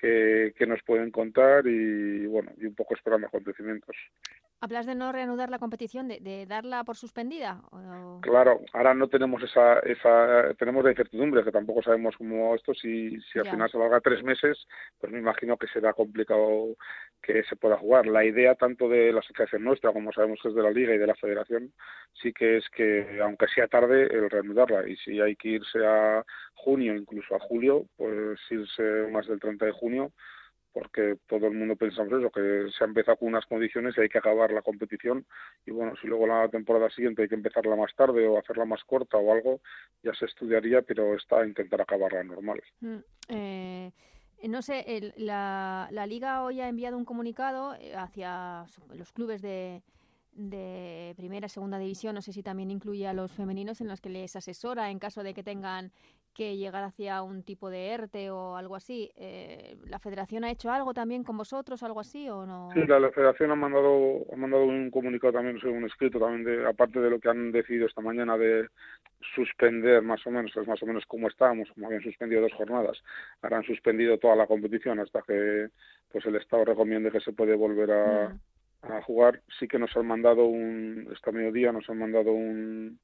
qué, 0.00 0.54
qué 0.56 0.66
nos 0.66 0.82
pueden 0.82 1.10
contar 1.10 1.66
y 1.66 2.26
bueno, 2.26 2.52
y 2.56 2.66
un 2.66 2.74
poco 2.74 2.94
esperando 2.94 3.26
acontecimientos. 3.26 3.96
¿Hablas 4.60 4.86
de 4.86 4.94
no 4.94 5.12
reanudar 5.12 5.50
la 5.50 5.58
competición, 5.58 6.08
de, 6.08 6.18
de 6.20 6.46
darla 6.46 6.82
por 6.84 6.96
suspendida? 6.96 7.60
O- 7.70 8.20
Claro, 8.22 8.60
ahora 8.72 8.94
no 8.94 9.08
tenemos 9.08 9.42
esa, 9.42 9.78
esa, 9.80 10.54
tenemos 10.58 10.82
la 10.82 10.90
incertidumbre, 10.90 11.44
que 11.44 11.52
tampoco 11.52 11.82
sabemos 11.82 12.16
cómo 12.16 12.54
esto, 12.54 12.72
si, 12.74 13.20
si 13.20 13.38
al 13.38 13.44
Ya. 13.44 13.50
final 13.52 13.70
se 13.70 13.78
larga 13.78 14.00
tres 14.00 14.24
meses, 14.24 14.66
pues 14.98 15.12
me 15.12 15.18
imagino 15.18 15.56
que 15.58 15.68
será 15.68 15.92
complicado 15.92 16.76
que 17.22 17.44
se 17.44 17.56
pueda 17.56 17.76
jugar. 17.76 18.06
La 18.06 18.24
idea 18.24 18.54
tanto 18.54 18.88
de 18.88 19.12
la 19.12 19.20
asociación 19.20 19.62
nuestra, 19.64 19.92
como 19.92 20.12
sabemos 20.12 20.40
que 20.42 20.48
es 20.48 20.54
de 20.54 20.62
la 20.62 20.70
Liga 20.70 20.94
y 20.94 20.98
de 20.98 21.06
la 21.06 21.14
Federación, 21.14 21.72
sí 22.20 22.32
que 22.32 22.56
es 22.56 22.68
que, 22.70 23.20
aunque 23.22 23.46
sea 23.48 23.68
tarde, 23.68 24.04
el 24.04 24.30
reanudarla. 24.30 24.88
Y 24.88 24.96
si 24.96 25.20
hay 25.20 25.36
que 25.36 25.48
irse 25.50 25.84
a 25.86 26.24
junio, 26.54 26.96
incluso 26.96 27.34
a 27.36 27.40
julio, 27.40 27.84
pues 27.96 28.40
irse 28.50 28.82
más 29.12 29.26
del 29.26 29.38
30 29.38 29.66
de 29.66 29.72
junio, 29.72 30.12
porque 30.76 31.16
todo 31.26 31.46
el 31.46 31.54
mundo 31.54 31.74
pensamos 31.74 32.12
eso, 32.12 32.30
que 32.30 32.68
se 32.76 32.84
ha 32.84 32.86
empezado 32.86 33.16
con 33.16 33.28
unas 33.28 33.46
condiciones 33.46 33.94
y 33.96 34.02
hay 34.02 34.10
que 34.10 34.18
acabar 34.18 34.52
la 34.52 34.60
competición 34.60 35.24
y 35.64 35.70
bueno, 35.70 35.94
si 35.98 36.06
luego 36.06 36.26
la 36.26 36.50
temporada 36.50 36.90
siguiente 36.90 37.22
hay 37.22 37.28
que 37.28 37.34
empezarla 37.34 37.74
más 37.76 37.94
tarde 37.94 38.28
o 38.28 38.38
hacerla 38.38 38.66
más 38.66 38.84
corta 38.84 39.16
o 39.16 39.32
algo, 39.32 39.62
ya 40.02 40.12
se 40.12 40.26
estudiaría, 40.26 40.82
pero 40.82 41.14
está 41.14 41.46
intentar 41.46 41.80
acabarla 41.80 42.22
normal. 42.24 42.62
Mm, 42.80 42.96
eh, 43.28 43.90
no 44.50 44.60
sé, 44.60 44.84
el- 44.86 45.14
la, 45.16 45.88
la 45.92 46.06
liga 46.06 46.42
hoy 46.42 46.60
ha 46.60 46.68
enviado 46.68 46.98
un 46.98 47.06
comunicado 47.06 47.74
eh, 47.76 47.94
hacia 47.96 48.66
los 48.94 49.12
clubes 49.14 49.40
de, 49.40 49.82
de 50.32 51.14
primera, 51.16 51.48
segunda 51.48 51.78
división, 51.78 52.14
no 52.16 52.20
sé 52.20 52.34
si 52.34 52.42
también 52.42 52.70
incluye 52.70 53.08
a 53.08 53.14
los 53.14 53.32
femeninos 53.32 53.80
en 53.80 53.88
los 53.88 54.02
que 54.02 54.10
les 54.10 54.36
asesora 54.36 54.90
en 54.90 54.98
caso 54.98 55.22
de 55.22 55.32
que 55.32 55.42
tengan 55.42 55.90
que 56.36 56.56
llegar 56.56 56.84
hacia 56.84 57.22
un 57.22 57.42
tipo 57.42 57.70
de 57.70 57.88
ERTE 57.88 58.30
o 58.30 58.56
algo 58.56 58.76
así. 58.76 59.10
Eh, 59.16 59.76
¿La 59.86 59.98
federación 59.98 60.44
ha 60.44 60.50
hecho 60.50 60.70
algo 60.70 60.92
también 60.92 61.24
con 61.24 61.36
vosotros, 61.36 61.82
algo 61.82 62.00
así 62.00 62.28
o 62.28 62.44
no? 62.44 62.70
Sí, 62.74 62.86
la, 62.86 63.00
la 63.00 63.10
Federación 63.10 63.50
ha 63.50 63.54
mandado 63.54 64.26
ha 64.32 64.36
mandado 64.36 64.64
un 64.64 64.90
comunicado 64.90 65.32
también, 65.32 65.58
un 65.66 65.84
escrito 65.86 66.18
también, 66.18 66.44
de, 66.44 66.66
aparte 66.68 67.00
de 67.00 67.10
lo 67.10 67.18
que 67.18 67.30
han 67.30 67.52
decidido 67.52 67.86
esta 67.86 68.02
mañana 68.02 68.36
de 68.36 68.68
suspender 69.34 70.02
más 70.02 70.26
o 70.26 70.30
menos, 70.30 70.54
es 70.54 70.68
más 70.68 70.82
o 70.82 70.86
menos 70.86 71.06
como 71.06 71.28
estábamos, 71.28 71.70
como 71.72 71.86
habían 71.86 72.02
suspendido 72.02 72.42
dos 72.42 72.52
jornadas, 72.52 72.98
ahora 73.42 73.56
han 73.58 73.64
suspendido 73.64 74.18
toda 74.18 74.36
la 74.36 74.46
competición 74.46 75.00
hasta 75.00 75.22
que 75.22 75.68
pues 76.12 76.24
el 76.26 76.36
Estado 76.36 76.66
recomiende 76.66 77.10
que 77.10 77.20
se 77.20 77.32
puede 77.32 77.54
volver 77.54 77.90
a, 77.90 78.36
Mm, 78.82 78.92
a 78.92 79.02
jugar. 79.02 79.42
Sí 79.58 79.68
que 79.68 79.78
nos 79.78 79.96
han 79.96 80.06
mandado 80.06 80.44
un, 80.46 81.08
esta 81.12 81.32
mediodía 81.32 81.72
nos 81.72 81.88
han 81.88 81.98
mandado 81.98 82.32
un, 82.32 82.98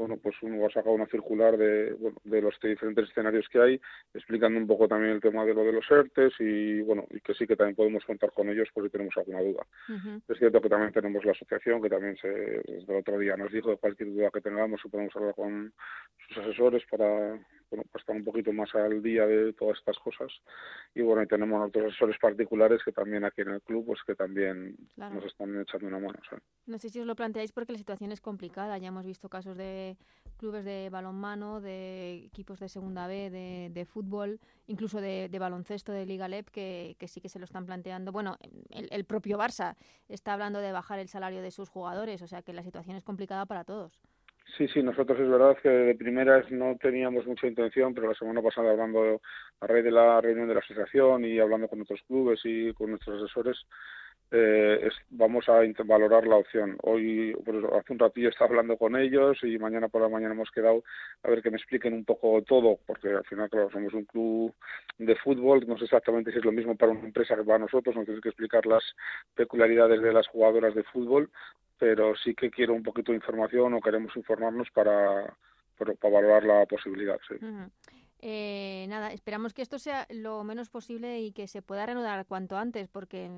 bueno, 0.00 0.16
pues 0.16 0.34
uno 0.40 0.64
ha 0.64 0.70
sacado 0.70 0.94
una 0.94 1.04
circular 1.06 1.58
de, 1.58 1.92
bueno, 1.92 2.16
de 2.24 2.40
los 2.40 2.58
diferentes 2.58 3.06
escenarios 3.10 3.46
que 3.50 3.60
hay, 3.60 3.80
explicando 4.14 4.58
un 4.58 4.66
poco 4.66 4.88
también 4.88 5.12
el 5.12 5.20
tema 5.20 5.44
de 5.44 5.52
lo 5.52 5.62
de 5.62 5.72
los 5.72 5.84
ERTES 5.90 6.32
y, 6.38 6.80
bueno, 6.80 7.04
y 7.10 7.20
que 7.20 7.34
sí 7.34 7.46
que 7.46 7.54
también 7.54 7.76
podemos 7.76 8.02
contar 8.06 8.32
con 8.32 8.48
ellos 8.48 8.70
por 8.72 8.82
si 8.84 8.90
tenemos 8.90 9.14
alguna 9.18 9.42
duda. 9.42 9.66
Es 10.26 10.38
cierto 10.38 10.62
que 10.62 10.70
también 10.70 10.90
tenemos 10.90 11.22
la 11.22 11.32
asociación, 11.32 11.82
que 11.82 11.90
también 11.90 12.16
se, 12.16 12.28
desde 12.28 12.94
el 12.94 13.00
otro 13.00 13.18
día 13.18 13.36
nos 13.36 13.52
dijo 13.52 13.68
que 13.72 13.76
cualquier 13.76 14.10
duda 14.10 14.30
que 14.32 14.40
tengamos, 14.40 14.80
que 14.82 14.88
podemos 14.88 15.14
hablar 15.14 15.34
con 15.34 15.70
sus 16.28 16.38
asesores 16.38 16.82
para, 16.90 17.38
bueno, 17.70 17.84
para 17.90 18.00
estar 18.02 18.16
un 18.16 18.24
poquito 18.24 18.52
más 18.52 18.74
al 18.74 19.02
día 19.02 19.26
de 19.26 19.52
todas 19.52 19.78
estas 19.78 19.98
cosas. 19.98 20.32
Y 20.94 21.02
bueno, 21.02 21.22
y 21.22 21.26
tenemos 21.26 21.66
otros 21.68 21.86
asesores 21.86 22.16
particulares 22.20 22.80
que 22.84 22.92
también 22.92 23.24
aquí 23.24 23.42
en 23.42 23.50
el 23.50 23.62
club, 23.62 23.86
pues 23.86 24.00
que 24.06 24.14
también 24.14 24.76
Claro. 24.94 25.14
nos 25.16 25.24
están 25.24 25.58
echando 25.60 25.86
una 25.86 25.98
mano. 25.98 26.18
¿sabes? 26.28 26.42
No 26.66 26.78
sé 26.78 26.88
si 26.88 27.00
os 27.00 27.06
lo 27.06 27.14
planteáis 27.16 27.52
porque 27.52 27.72
la 27.72 27.78
situación 27.78 28.12
es 28.12 28.20
complicada. 28.20 28.76
Ya 28.78 28.88
hemos 28.88 29.06
visto 29.06 29.28
casos 29.28 29.56
de 29.56 29.96
clubes 30.36 30.64
de 30.64 30.88
balonmano, 30.90 31.60
de 31.60 32.24
equipos 32.24 32.58
de 32.60 32.68
segunda 32.68 33.06
B, 33.06 33.30
de, 33.30 33.70
de 33.72 33.84
fútbol, 33.84 34.40
incluso 34.66 35.00
de, 35.00 35.28
de 35.28 35.38
baloncesto 35.38 35.92
de 35.92 36.06
Liga 36.06 36.28
LEP, 36.28 36.48
que, 36.50 36.96
que 36.98 37.08
sí 37.08 37.20
que 37.20 37.28
se 37.28 37.38
lo 37.38 37.44
están 37.44 37.66
planteando. 37.66 38.10
Bueno, 38.12 38.36
el, 38.70 38.88
el 38.90 39.04
propio 39.04 39.38
Barça 39.38 39.76
está 40.08 40.32
hablando 40.32 40.60
de 40.60 40.72
bajar 40.72 40.98
el 40.98 41.08
salario 41.08 41.42
de 41.42 41.50
sus 41.50 41.68
jugadores, 41.68 42.22
o 42.22 42.26
sea 42.26 42.42
que 42.42 42.52
la 42.52 42.62
situación 42.62 42.96
es 42.96 43.04
complicada 43.04 43.46
para 43.46 43.64
todos. 43.64 44.00
Sí, 44.56 44.68
sí, 44.68 44.82
nosotros 44.82 45.18
es 45.20 45.28
verdad 45.28 45.56
que 45.62 45.68
de 45.68 45.94
primeras 45.94 46.50
no 46.50 46.76
teníamos 46.76 47.26
mucha 47.26 47.46
intención, 47.46 47.94
pero 47.94 48.08
la 48.08 48.14
semana 48.14 48.42
pasada 48.42 48.70
hablando 48.70 49.20
a 49.60 49.66
raíz 49.66 49.84
de 49.84 49.90
la 49.90 50.20
reunión 50.20 50.48
de 50.48 50.54
la 50.54 50.60
asociación 50.60 51.24
y 51.24 51.38
hablando 51.38 51.68
con 51.68 51.80
otros 51.82 52.00
clubes 52.06 52.40
y 52.44 52.72
con 52.74 52.90
nuestros 52.90 53.22
asesores, 53.22 53.58
eh, 54.30 54.86
es- 54.86 54.94
vamos 55.10 55.48
a 55.48 55.60
valorar 55.84 56.26
la 56.26 56.36
opción. 56.36 56.76
Hoy, 56.82 57.34
pues, 57.44 57.64
hace 57.72 57.92
un 57.92 57.98
ratillo 57.98 58.28
estaba 58.28 58.50
hablando 58.50 58.76
con 58.76 58.96
ellos 58.96 59.38
y 59.42 59.58
mañana 59.58 59.88
por 59.88 60.02
la 60.02 60.08
mañana 60.08 60.34
hemos 60.34 60.50
quedado 60.50 60.84
a 61.22 61.30
ver 61.30 61.42
que 61.42 61.50
me 61.50 61.56
expliquen 61.56 61.94
un 61.94 62.04
poco 62.04 62.40
todo, 62.42 62.78
porque 62.86 63.08
al 63.08 63.24
final, 63.24 63.50
claro, 63.50 63.70
somos 63.70 63.92
un 63.92 64.04
club 64.04 64.54
de 64.98 65.16
fútbol, 65.16 65.66
no 65.66 65.76
sé 65.78 65.84
exactamente 65.84 66.30
si 66.30 66.38
es 66.38 66.44
lo 66.44 66.52
mismo 66.52 66.76
para 66.76 66.92
una 66.92 67.04
empresa 67.04 67.36
que 67.36 67.42
para 67.42 67.58
nosotros, 67.58 67.96
nos 67.96 68.04
tienen 68.04 68.22
que 68.22 68.28
explicar 68.28 68.66
las 68.66 68.84
peculiaridades 69.34 70.00
de 70.00 70.12
las 70.12 70.28
jugadoras 70.28 70.74
de 70.74 70.84
fútbol, 70.84 71.30
pero 71.78 72.14
sí 72.14 72.34
que 72.34 72.50
quiero 72.50 72.74
un 72.74 72.82
poquito 72.82 73.10
de 73.10 73.16
información 73.16 73.74
o 73.74 73.80
queremos 73.80 74.14
informarnos 74.16 74.70
para, 74.70 75.34
para, 75.76 75.94
valorar 76.02 76.44
la 76.44 76.66
posibilidad. 76.66 77.18
Eh, 78.22 78.84
nada, 78.88 79.12
esperamos 79.12 79.54
que 79.54 79.62
esto 79.62 79.78
sea 79.78 80.06
lo 80.10 80.44
menos 80.44 80.68
posible 80.68 81.20
y 81.20 81.32
que 81.32 81.48
se 81.48 81.62
pueda 81.62 81.86
reanudar 81.86 82.26
cuanto 82.26 82.58
antes, 82.58 82.86
porque 82.88 83.30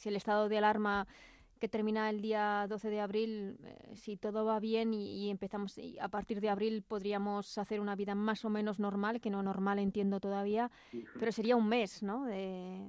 si 0.00 0.08
el 0.08 0.16
estado 0.16 0.48
de 0.48 0.58
alarma 0.58 1.06
que 1.60 1.68
termina 1.68 2.08
el 2.08 2.22
día 2.22 2.64
12 2.68 2.88
de 2.88 3.00
abril, 3.00 3.58
eh, 3.62 3.94
si 3.94 4.16
todo 4.16 4.46
va 4.46 4.58
bien 4.60 4.94
y, 4.94 5.26
y 5.26 5.30
empezamos 5.30 5.76
y 5.76 5.98
a 5.98 6.08
partir 6.08 6.40
de 6.40 6.48
abril 6.48 6.82
podríamos 6.82 7.58
hacer 7.58 7.80
una 7.80 7.94
vida 7.96 8.14
más 8.14 8.46
o 8.46 8.50
menos 8.50 8.80
normal, 8.80 9.20
que 9.20 9.28
no 9.28 9.42
normal 9.42 9.78
entiendo 9.78 10.20
todavía, 10.20 10.70
pero 11.18 11.32
sería 11.32 11.56
un 11.56 11.68
mes, 11.68 12.02
¿no? 12.02 12.24
De... 12.24 12.80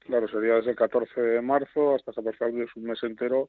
Claro, 0.00 0.28
sería 0.28 0.56
desde 0.56 0.70
el 0.70 0.76
14 0.76 1.20
de 1.20 1.40
marzo 1.40 1.94
hasta 1.94 2.10
el 2.10 2.16
14 2.16 2.38
de 2.38 2.50
abril, 2.50 2.68
es 2.68 2.76
un 2.76 2.82
mes 2.84 3.02
entero 3.02 3.48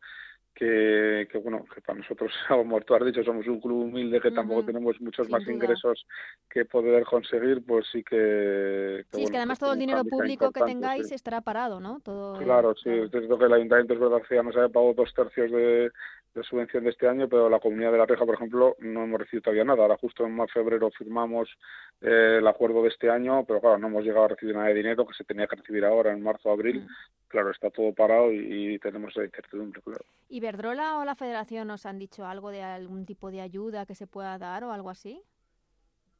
que, 0.54 1.28
que, 1.32 1.38
bueno, 1.38 1.66
que 1.74 1.82
para 1.82 2.00
nosotros, 2.00 2.32
como 2.48 2.82
tú 2.82 2.96
has 2.96 3.06
dicho, 3.06 3.24
somos 3.24 3.48
un 3.48 3.60
club 3.60 3.84
humilde 3.84 4.20
que 4.20 4.32
tampoco 4.32 4.66
tenemos 4.66 5.00
muchos 5.02 5.30
más 5.30 5.48
ingresos 5.48 6.06
que 6.50 6.66
poder 6.66 7.04
conseguir, 7.06 7.64
pues 7.66 7.86
sí 7.92 8.04
que... 8.04 9.06
sí, 9.12 9.24
es 9.24 9.32
que 9.32 9.38
además 9.38 9.60
todo 9.60 9.74
el 9.74 9.80
dinero 9.80 10.04
público 10.04 10.52
que 10.52 10.62
tengáis 10.62 11.12
estará 11.12 11.42
parado, 11.42 11.80
¿no? 11.80 12.00
Todo, 12.02 12.38
claro, 12.40 12.76
sí, 12.76 12.90
es 12.90 13.12
cierto 13.12 13.38
que 13.38 13.46
el 13.46 13.54
ayuntamiento 13.54 13.94
es 13.94 14.00
verdad 14.00 14.22
que 14.28 14.36
ya 14.36 14.44
nos 14.44 14.56
ha 14.56 14.70
pagado 14.70 14.94
dos 14.94 15.14
tercios 15.14 15.52
de, 15.52 15.92
de 16.34 16.44
subvención 16.44 16.84
de 16.84 16.92
este 16.92 17.08
año, 17.08 17.28
pero 17.28 17.50
la 17.50 17.60
comunidad 17.60 17.92
de 17.92 17.98
La 17.98 18.06
Reja, 18.06 18.26
por 18.26 18.36
ejemplo, 18.36 18.76
no 18.80 19.04
hemos 19.04 19.20
recibido 19.20 19.44
todavía 19.44 19.66
nada. 19.66 19.82
Ahora 19.82 19.98
justo 19.98 20.26
en 20.26 20.48
febrero 20.48 20.90
firmamos 20.92 21.50
eh, 22.02 22.38
el 22.40 22.48
acuerdo 22.48 22.84
de 22.84 22.90
este 22.90 23.10
año, 23.10 23.44
pero 23.46 23.60
claro, 23.60 23.78
no 23.78 23.88
hemos 23.88 24.04
llegado 24.04 24.26
a 24.26 24.30
recibir 24.30 24.56
nada 24.56 24.68
de 24.68 24.76
dinero 24.76 25.06
que 25.06 25.14
se 25.14 25.26
tenía 25.26 25.48
que 25.48 25.58
recibir 25.58 25.84
ahora 25.84 26.14
en 26.14 26.24
marzo 26.24 26.50
o 26.50 26.54
abril. 26.54 26.82
Mm. 26.82 26.88
Claro, 27.28 27.52
está 27.52 27.70
todo 27.70 27.94
parado 27.94 28.32
y, 28.32 28.78
tenemos 28.80 29.12
esa 29.12 29.26
incertidumbre, 29.26 29.82
claro. 29.82 30.04
¿Y 30.30 30.40
Verdrola 30.40 31.00
o 31.00 31.06
la 31.06 31.16
Federación 31.16 31.68
nos 31.68 31.86
han 31.86 32.00
dicho 32.00 32.26
algo 32.26 32.50
de 32.50 32.62
algún 32.62 33.06
tipo 33.06 33.32
de 33.32 33.42
ayuda 33.42 33.86
que 33.86 33.96
se 33.96 34.08
pueda 34.08 34.38
dar 34.38 34.64
o 34.64 34.72
algo 34.72 34.90
así? 34.90 35.22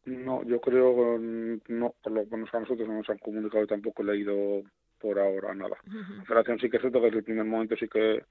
No, 0.06 0.44
yo 0.44 0.60
creo 0.60 1.20
no, 1.20 1.94
por 2.02 2.12
lo 2.12 2.26
menos 2.26 2.54
a 2.54 2.60
nosotros 2.60 2.88
no 2.88 2.96
nos 2.96 3.10
han 3.10 3.20
comunicado 3.20 3.64
y 3.64 3.68
tampoco 3.68 4.02
he 4.02 4.06
leído 4.06 4.64
por 5.02 5.20
ahora 5.20 5.54
nada. 5.54 5.78
La 5.86 6.26
federación 6.26 6.60
sí 6.60 6.70
que 6.70 6.78
es 6.78 6.82
cierto 6.82 7.00
que 7.00 7.08
desde 7.08 7.20
el 7.20 7.24
primer 7.24 7.46
momento 7.46 7.76
sí 7.76 7.88
que 7.88 8.24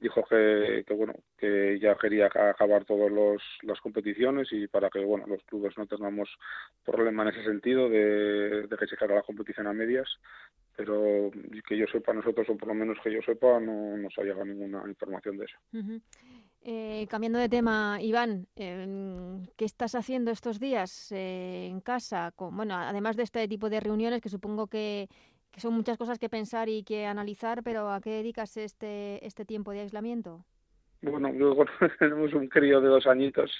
dijo 0.00 0.22
que, 0.28 0.84
que 0.86 0.94
bueno 0.94 1.14
que 1.38 1.78
ya 1.80 1.96
quería 1.96 2.26
acabar 2.26 2.84
todas 2.84 3.10
las 3.62 3.80
competiciones 3.80 4.48
y 4.52 4.68
para 4.68 4.90
que 4.90 5.04
bueno 5.04 5.26
los 5.26 5.42
clubes 5.44 5.76
no 5.78 5.86
tengamos 5.86 6.28
problema 6.84 7.22
en 7.22 7.28
ese 7.30 7.44
sentido 7.44 7.88
de, 7.88 8.68
que 8.68 8.86
se 8.86 9.04
haga 9.04 9.16
la 9.16 9.22
competición 9.22 9.66
a 9.66 9.72
medias 9.72 10.08
pero 10.76 11.30
que 11.66 11.76
yo 11.76 11.86
sepa 11.90 12.12
nosotros 12.12 12.48
o 12.50 12.56
por 12.56 12.68
lo 12.68 12.74
menos 12.74 12.98
que 13.02 13.12
yo 13.12 13.20
sepa 13.22 13.58
no 13.58 13.96
nos 13.96 14.16
ha 14.18 14.22
llegado 14.22 14.44
ninguna 14.44 14.84
información 14.86 15.38
de 15.38 15.46
eso. 15.46 15.56
Eh, 16.62 17.06
cambiando 17.08 17.38
de 17.38 17.48
tema, 17.48 17.98
Iván, 18.00 18.46
em, 18.56 19.46
¿qué 19.56 19.64
estás 19.64 19.94
haciendo 19.94 20.30
estos 20.30 20.58
días 20.58 21.10
eh, 21.12 21.66
en 21.66 21.80
casa? 21.80 22.32
Con, 22.36 22.56
bueno, 22.56 22.74
además 22.76 23.16
de 23.16 23.22
este 23.22 23.46
tipo 23.48 23.70
de 23.70 23.80
reuniones 23.80 24.20
que 24.20 24.28
supongo 24.28 24.66
que 24.66 25.08
son 25.58 25.74
muchas 25.74 25.98
cosas 25.98 26.18
que 26.18 26.28
pensar 26.28 26.68
y 26.68 26.82
que 26.82 27.06
analizar, 27.06 27.62
pero 27.62 27.90
¿a 27.92 28.00
qué 28.00 28.10
dedicas 28.10 28.56
este, 28.56 29.24
este 29.26 29.44
tiempo 29.44 29.72
de 29.72 29.80
aislamiento? 29.80 30.44
Bueno, 31.00 31.30
luego 31.32 31.64
tenemos 31.98 32.32
un 32.34 32.48
crío 32.48 32.80
de 32.80 32.88
dos 32.88 33.06
añitos 33.06 33.50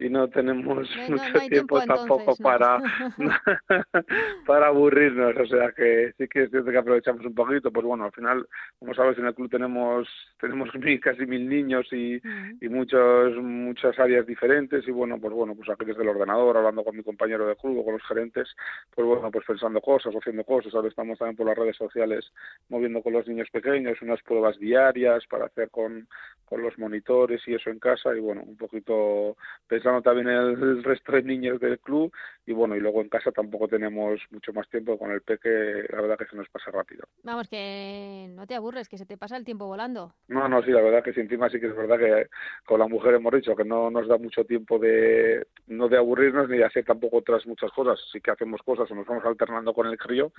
y 0.00 0.08
no 0.08 0.28
tenemos 0.28 0.88
mucho 1.08 1.48
tiempo, 1.48 1.78
tampoco 1.82 2.34
para 2.42 2.78
para 4.46 4.68
aburrirnos 4.68 5.36
o 5.36 5.46
sea 5.46 5.72
que 5.72 6.14
sí 6.16 6.26
que 6.26 6.44
es 6.44 6.50
cierto 6.50 6.70
que 6.70 6.78
aprovechamos 6.78 7.24
un 7.24 7.34
poquito. 7.34 7.70
Pues 7.70 7.84
bueno 7.84 8.04
al 8.04 8.12
final 8.12 8.46
como 8.78 8.94
sabes 8.94 9.18
en 9.18 9.26
el 9.26 9.34
club 9.34 9.50
tenemos 9.50 10.08
tenemos 10.40 10.70
casi 11.02 11.26
mil 11.26 11.48
niños 11.48 11.86
y, 11.92 12.18
y 12.60 12.68
muchos 12.70 13.36
muchas 13.36 13.98
áreas 13.98 14.26
diferentes 14.26 14.88
y 14.88 14.90
bueno 14.90 15.20
pues 15.20 15.34
bueno 15.34 15.54
pues 15.54 15.68
aquí 15.68 15.84
desde 15.84 16.02
el 16.02 16.08
ordenador 16.08 16.56
hablando 16.56 16.82
con 16.82 16.96
mi 16.96 17.02
compañero 17.02 17.46
de 17.46 17.56
club 17.56 17.84
con 17.84 17.94
los 17.94 18.06
gerentes 18.06 18.48
pues 18.94 19.06
bueno 19.06 19.30
pues 19.30 19.44
pensando 19.46 19.82
cosas 19.82 20.14
haciendo 20.14 20.44
cosas. 20.44 20.74
Ahora 20.74 20.88
estamos 20.88 21.18
también 21.18 21.36
por 21.36 21.46
las 21.46 21.58
redes 21.58 21.76
sociales 21.76 22.32
moviendo 22.70 23.02
con 23.02 23.12
los 23.12 23.28
niños 23.28 23.48
pequeños 23.50 24.00
unas 24.00 24.22
pruebas 24.22 24.58
diarias 24.58 25.26
para 25.28 25.44
hacer 25.44 25.68
con 25.68 26.08
con 26.46 26.62
los 26.62 26.69
monitores 26.78 27.40
y 27.46 27.54
eso 27.54 27.70
en 27.70 27.78
casa 27.78 28.14
y 28.14 28.20
bueno 28.20 28.42
un 28.42 28.56
poquito 28.56 29.36
pensando 29.66 30.02
también 30.02 30.28
el 30.28 30.82
resto 30.84 31.12
de 31.12 31.22
niños 31.22 31.60
del 31.60 31.78
club 31.78 32.12
y 32.50 32.52
bueno, 32.52 32.74
y 32.74 32.80
luego 32.80 33.00
en 33.00 33.08
casa 33.08 33.30
tampoco 33.30 33.68
tenemos 33.68 34.20
mucho 34.30 34.52
más 34.52 34.68
tiempo 34.68 34.98
con 34.98 35.12
el 35.12 35.20
peque, 35.22 35.84
la 35.88 36.00
verdad 36.00 36.18
que 36.18 36.26
se 36.26 36.34
nos 36.34 36.48
pasa 36.48 36.72
rápido. 36.72 37.04
Vamos, 37.22 37.48
que 37.48 38.26
no 38.30 38.44
te 38.44 38.56
aburres, 38.56 38.88
que 38.88 38.98
se 38.98 39.06
te 39.06 39.16
pasa 39.16 39.36
el 39.36 39.44
tiempo 39.44 39.66
volando. 39.66 40.14
No, 40.26 40.48
no, 40.48 40.60
sí, 40.64 40.72
la 40.72 40.80
verdad 40.80 41.04
que 41.04 41.12
sí, 41.12 41.20
encima 41.20 41.48
sí 41.48 41.60
que 41.60 41.68
es 41.68 41.76
verdad 41.76 41.96
que 41.96 42.28
con 42.66 42.80
la 42.80 42.88
mujer 42.88 43.14
hemos 43.14 43.32
dicho 43.34 43.54
que 43.54 43.64
no 43.64 43.88
nos 43.88 44.08
da 44.08 44.18
mucho 44.18 44.44
tiempo 44.44 44.80
de, 44.80 45.46
no 45.68 45.88
de 45.88 45.96
aburrirnos 45.96 46.48
ni 46.48 46.58
de 46.58 46.64
hacer 46.64 46.84
tampoco 46.84 47.18
otras 47.18 47.46
muchas 47.46 47.70
cosas, 47.70 48.00
sí 48.12 48.20
que 48.20 48.32
hacemos 48.32 48.60
cosas 48.62 48.90
o 48.90 48.96
nos 48.96 49.06
vamos 49.06 49.24
alternando 49.24 49.72
con 49.72 49.86
el 49.86 49.96
crío, 49.96 50.32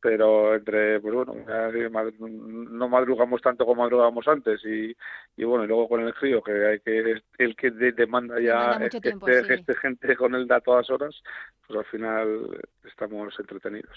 pero 0.00 0.54
entre, 0.54 1.00
pues 1.00 1.14
bueno, 1.14 1.34
no 2.28 2.88
madrugamos 2.88 3.42
tanto 3.42 3.66
como 3.66 3.82
madrugábamos 3.82 4.28
antes 4.28 4.64
y, 4.64 4.94
y 5.36 5.44
bueno, 5.44 5.64
y 5.64 5.66
luego 5.66 5.75
con 5.88 6.00
el 6.00 6.14
crío 6.14 6.42
que 6.42 6.66
hay 6.66 6.80
que, 6.80 7.22
el 7.38 7.56
que 7.56 7.70
demanda 7.70 8.40
ya 8.40 8.78
que 8.88 8.96
esté, 8.96 9.74
gente 9.74 10.16
con 10.16 10.34
él 10.34 10.50
a 10.50 10.60
todas 10.60 10.88
horas, 10.90 11.14
pues 11.66 11.78
al 11.78 11.84
final 11.86 12.60
estamos 12.84 13.34
entretenidos. 13.38 13.96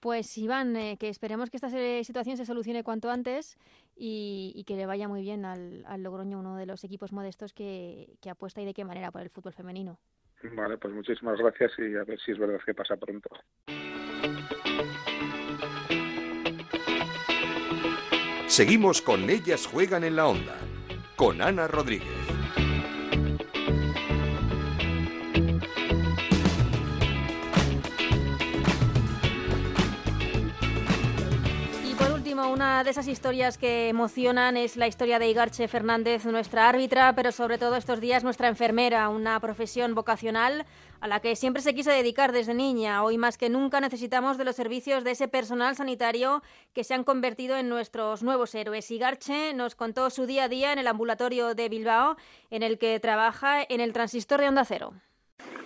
Pues 0.00 0.38
Iván, 0.38 0.76
eh, 0.76 0.96
que 0.98 1.08
esperemos 1.08 1.50
que 1.50 1.56
esta 1.56 1.70
situación 2.04 2.36
se 2.36 2.46
solucione 2.46 2.84
cuanto 2.84 3.10
antes 3.10 3.58
y, 3.96 4.62
que 4.66 4.76
le 4.76 4.86
vaya 4.86 5.08
muy 5.08 5.22
bien 5.22 5.44
al, 5.44 5.84
Logroño, 5.98 6.38
uno 6.38 6.56
de 6.56 6.66
los 6.66 6.84
equipos 6.84 7.12
modestos 7.12 7.52
que, 7.52 8.16
que, 8.20 8.30
apuesta 8.30 8.62
y 8.62 8.64
de 8.64 8.74
qué 8.74 8.84
manera 8.84 9.10
por 9.10 9.22
el 9.22 9.30
fútbol 9.30 9.52
femenino. 9.52 9.98
Vale, 10.54 10.78
pues 10.78 10.94
muchísimas 10.94 11.36
gracias 11.38 11.72
y 11.78 11.96
a 11.96 12.04
ver 12.04 12.18
si 12.20 12.30
es 12.30 12.38
verdad 12.38 12.60
que 12.64 12.74
pasa 12.74 12.96
pronto. 12.96 13.28
Seguimos 18.46 19.02
con 19.02 19.28
Ellas 19.30 19.66
Juegan 19.66 20.04
en 20.04 20.16
la 20.16 20.26
Onda, 20.26 20.56
con 21.18 21.42
Ana 21.42 21.66
Rodríguez. 21.66 22.37
Una 32.46 32.84
de 32.84 32.90
esas 32.90 33.08
historias 33.08 33.58
que 33.58 33.88
emocionan 33.88 34.56
es 34.56 34.76
la 34.76 34.86
historia 34.86 35.18
de 35.18 35.28
Igarche 35.28 35.66
Fernández, 35.66 36.24
nuestra 36.26 36.68
árbitra, 36.68 37.12
pero 37.14 37.32
sobre 37.32 37.58
todo 37.58 37.74
estos 37.74 38.00
días 38.00 38.22
nuestra 38.22 38.48
enfermera, 38.48 39.08
una 39.08 39.40
profesión 39.40 39.94
vocacional 39.94 40.64
a 41.00 41.08
la 41.08 41.20
que 41.20 41.34
siempre 41.34 41.62
se 41.62 41.74
quiso 41.74 41.90
dedicar 41.90 42.32
desde 42.32 42.54
niña. 42.54 43.02
Hoy 43.02 43.18
más 43.18 43.38
que 43.38 43.48
nunca 43.48 43.80
necesitamos 43.80 44.38
de 44.38 44.44
los 44.44 44.56
servicios 44.56 45.04
de 45.04 45.12
ese 45.12 45.26
personal 45.26 45.74
sanitario 45.74 46.42
que 46.74 46.84
se 46.84 46.94
han 46.94 47.02
convertido 47.02 47.56
en 47.56 47.68
nuestros 47.68 48.22
nuevos 48.22 48.54
héroes. 48.54 48.90
Igarche 48.90 49.52
nos 49.54 49.74
contó 49.74 50.08
su 50.10 50.26
día 50.26 50.44
a 50.44 50.48
día 50.48 50.72
en 50.72 50.78
el 50.78 50.86
ambulatorio 50.86 51.54
de 51.54 51.68
Bilbao, 51.68 52.16
en 52.50 52.62
el 52.62 52.78
que 52.78 53.00
trabaja 53.00 53.62
en 53.68 53.80
el 53.80 53.92
transistor 53.92 54.40
de 54.40 54.48
Onda 54.48 54.64
Cero. 54.64 54.92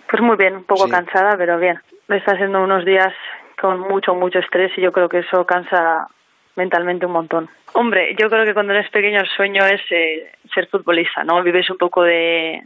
Pues 0.09 0.21
muy 0.21 0.37
bien, 0.37 0.55
un 0.55 0.63
poco 0.63 0.87
cansada, 0.87 1.35
pero 1.37 1.59
bien. 1.59 1.79
Está 2.09 2.35
siendo 2.37 2.63
unos 2.63 2.83
días 2.85 3.13
con 3.59 3.79
mucho, 3.79 4.15
mucho 4.15 4.39
estrés 4.39 4.71
y 4.77 4.81
yo 4.81 4.91
creo 4.91 5.09
que 5.09 5.19
eso 5.19 5.45
cansa 5.45 6.07
mentalmente 6.55 7.05
un 7.05 7.13
montón. 7.13 7.49
Hombre, 7.73 8.15
yo 8.19 8.29
creo 8.29 8.45
que 8.45 8.53
cuando 8.53 8.73
eres 8.73 8.89
pequeño 8.89 9.19
el 9.19 9.29
sueño 9.29 9.65
es 9.65 9.81
eh, 9.89 10.31
ser 10.53 10.67
futbolista, 10.67 11.23
¿no? 11.23 11.41
Vives 11.41 11.69
un 11.69 11.77
poco 11.77 12.03
de, 12.03 12.61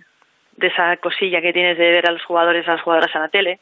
de 0.57 0.67
esa 0.67 0.97
cosilla 0.97 1.41
que 1.41 1.53
tienes 1.53 1.77
de 1.77 1.91
ver 1.91 2.07
a 2.07 2.11
los 2.11 2.23
jugadores, 2.23 2.67
a 2.67 2.73
las 2.73 2.81
jugadoras 2.81 3.13
en 3.15 3.21
la 3.21 3.29
tele. 3.29 3.59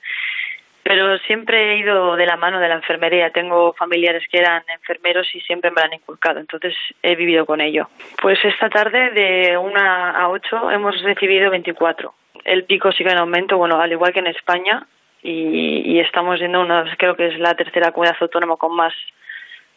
Pero 0.81 1.17
siempre 1.19 1.73
he 1.73 1.77
ido 1.77 2.15
de 2.15 2.27
la 2.27 2.38
mano 2.38 2.59
de 2.59 2.67
la 2.67 2.75
enfermería. 2.75 3.31
Tengo 3.31 3.73
familiares 3.73 4.23
que 4.31 4.38
eran 4.38 4.63
enfermeros 4.71 5.27
y 5.33 5.41
siempre 5.41 5.71
me 5.71 5.81
han 5.81 5.93
inculcado. 5.93 6.39
Entonces 6.39 6.75
he 7.01 7.15
vivido 7.15 7.45
con 7.45 7.59
ello. 7.59 7.89
Pues 8.21 8.38
esta 8.43 8.69
tarde 8.69 9.09
de 9.09 9.57
una 9.57 10.11
a 10.11 10.29
ocho 10.29 10.69
hemos 10.69 11.01
recibido 11.01 11.49
24. 11.49 12.13
El 12.43 12.65
pico 12.65 12.91
sigue 12.91 13.11
en 13.11 13.17
aumento, 13.17 13.57
bueno, 13.57 13.81
al 13.81 13.91
igual 13.91 14.13
que 14.13 14.19
en 14.19 14.27
España. 14.27 14.85
Y, 15.23 15.81
y 15.91 15.99
estamos 16.01 16.39
viendo 16.39 16.61
una, 16.61 16.85
creo 16.97 17.15
que 17.15 17.27
es 17.27 17.39
la 17.39 17.55
tercera 17.55 17.91
comunidad 17.91 18.17
autónoma 18.19 18.57
con 18.57 18.75
más 18.75 18.93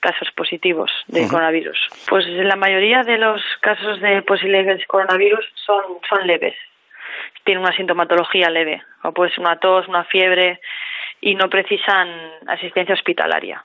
casos 0.00 0.30
positivos 0.32 0.90
de 1.06 1.28
coronavirus. 1.28 1.78
Pues 2.08 2.26
la 2.26 2.56
mayoría 2.56 3.02
de 3.02 3.18
los 3.18 3.42
casos 3.60 4.00
de 4.00 4.22
posibles 4.22 4.86
coronavirus 4.86 5.44
son, 5.66 5.82
son 6.08 6.26
leves. 6.26 6.54
Tienen 7.44 7.62
una 7.62 7.74
sintomatología 7.74 8.50
leve, 8.50 8.82
o 9.02 9.12
puede 9.12 9.30
ser 9.30 9.40
una 9.40 9.58
tos, 9.58 9.88
una 9.88 10.04
fiebre, 10.04 10.60
y 11.20 11.34
no 11.34 11.48
precisan 11.48 12.08
asistencia 12.46 12.94
hospitalaria. 12.94 13.64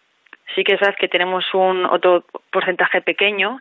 Sí 0.55 0.63
que 0.63 0.73
es 0.73 0.79
verdad 0.79 0.95
que 0.99 1.07
tenemos 1.07 1.45
un 1.53 1.85
otro 1.85 2.25
porcentaje 2.51 3.01
pequeño 3.01 3.59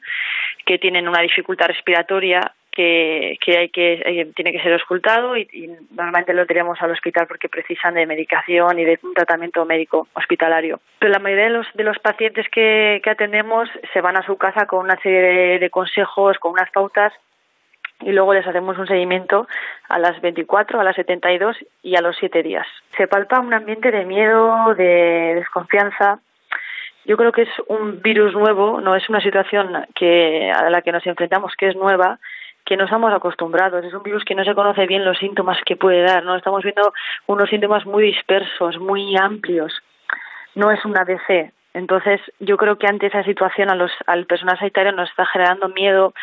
que 0.67 0.79
tienen 0.79 1.09
una 1.09 1.23
dificultad 1.23 1.67
respiratoria 1.67 2.53
que, 2.73 3.39
que 3.45 3.59
hay 3.59 3.69
que 3.69 4.03
eh, 4.05 4.33
tiene 4.35 4.51
que 4.51 4.63
ser 4.63 4.73
auscultado 4.73 5.37
y, 5.37 5.47
normalmente 5.91 6.33
lo 6.33 6.47
tenemos 6.47 6.81
al 6.81 6.91
hospital 6.91 7.27
porque 7.27 7.49
precisan 7.49 7.95
de 7.95 8.07
medicación 8.07 8.79
y 8.79 8.85
de 8.85 8.99
un 9.03 9.15
tratamiento 9.15 9.65
médico 9.65 10.09
hospitalario. 10.15 10.81
Pero 10.99 11.13
la 11.13 11.19
mayoría 11.19 11.45
de 11.45 11.51
los, 11.51 11.67
de 11.75 11.85
los 11.85 11.99
pacientes 11.99 12.47
que, 12.49 13.01
que 13.05 13.11
atendemos 13.11 13.69
se 13.93 14.01
van 14.01 14.17
a 14.17 14.27
su 14.27 14.37
casa 14.37 14.67
con 14.67 14.81
una 14.81 14.97
serie 14.97 15.21
de, 15.21 15.59
de 15.59 15.71
consejos, 15.71 16.39
con 16.39 16.53
unas 16.53 16.71
pautas 16.71 17.13
y 18.01 18.13
luego 18.13 18.35
les 18.35 18.47
hacemos 18.47 18.77
un 18.79 18.87
seguimiento 18.87 19.47
a 19.89 19.99
las 19.99 20.21
24, 20.21 20.81
a 20.81 20.85
las 20.85 20.97
72 20.97 21.57
y 21.83 21.97
a 21.97 22.01
los 22.01 22.17
7 22.17 22.43
días. 22.43 22.67
Se 22.97 23.07
palpa 23.07 23.41
un 23.41 23.55
ambiente 23.55 23.91
de 23.91 24.05
miedo, 24.05 24.75
de 24.75 25.35
desconfianza. 25.37 26.19
Yo 27.05 27.17
creo 27.17 27.33
que 27.33 27.43
es 27.43 27.51
un 27.69 28.01
virus 28.01 28.33
nuevo, 28.35 28.81
no 28.81 28.97
es 28.97 29.09
una 29.09 29.21
situación 29.21 29.87
que 29.95 30.51
a 30.51 30.71
la 30.71 30.83
que 30.83 30.93
nos 30.93 31.07
enfrentamos 31.07 31.55
que 31.57 31.69
es 31.69 31.77
nueva 31.77 32.19
que 32.73 32.77
no 32.79 32.85
estamos 32.85 33.13
acostumbrados. 33.13 33.85
Es 33.85 33.93
un 33.93 34.03
virus 34.03 34.25
que 34.25 34.35
no 34.35 34.45
se 34.45 34.55
conoce 34.55 34.87
bien 34.87 35.05
los 35.05 35.19
síntomas 35.19 35.59
que 35.67 35.77
puede 35.77 36.01
dar, 36.01 36.25
¿no? 36.25 36.37
Estamos 36.37 36.63
viendo 36.63 36.95
unos 37.27 37.51
síntomas 37.51 37.85
muy 37.85 38.03
dispersos, 38.03 38.79
muy 38.79 39.15
amplios. 39.15 39.75
No 40.55 40.71
es 40.71 40.83
una 40.87 41.05
DC. 41.05 41.53
Entonces, 41.75 42.23
yo 42.41 42.57
creo 42.57 42.79
que 42.79 42.87
ante 42.87 43.09
esa 43.09 43.25
situación 43.25 43.71
a 43.71 43.75
los, 43.75 43.91
al 44.07 44.25
personal 44.25 44.59
sanitario 44.59 44.93
nos 44.93 45.11
está 45.11 45.27
generando 45.27 45.69
miedo, 45.69 46.15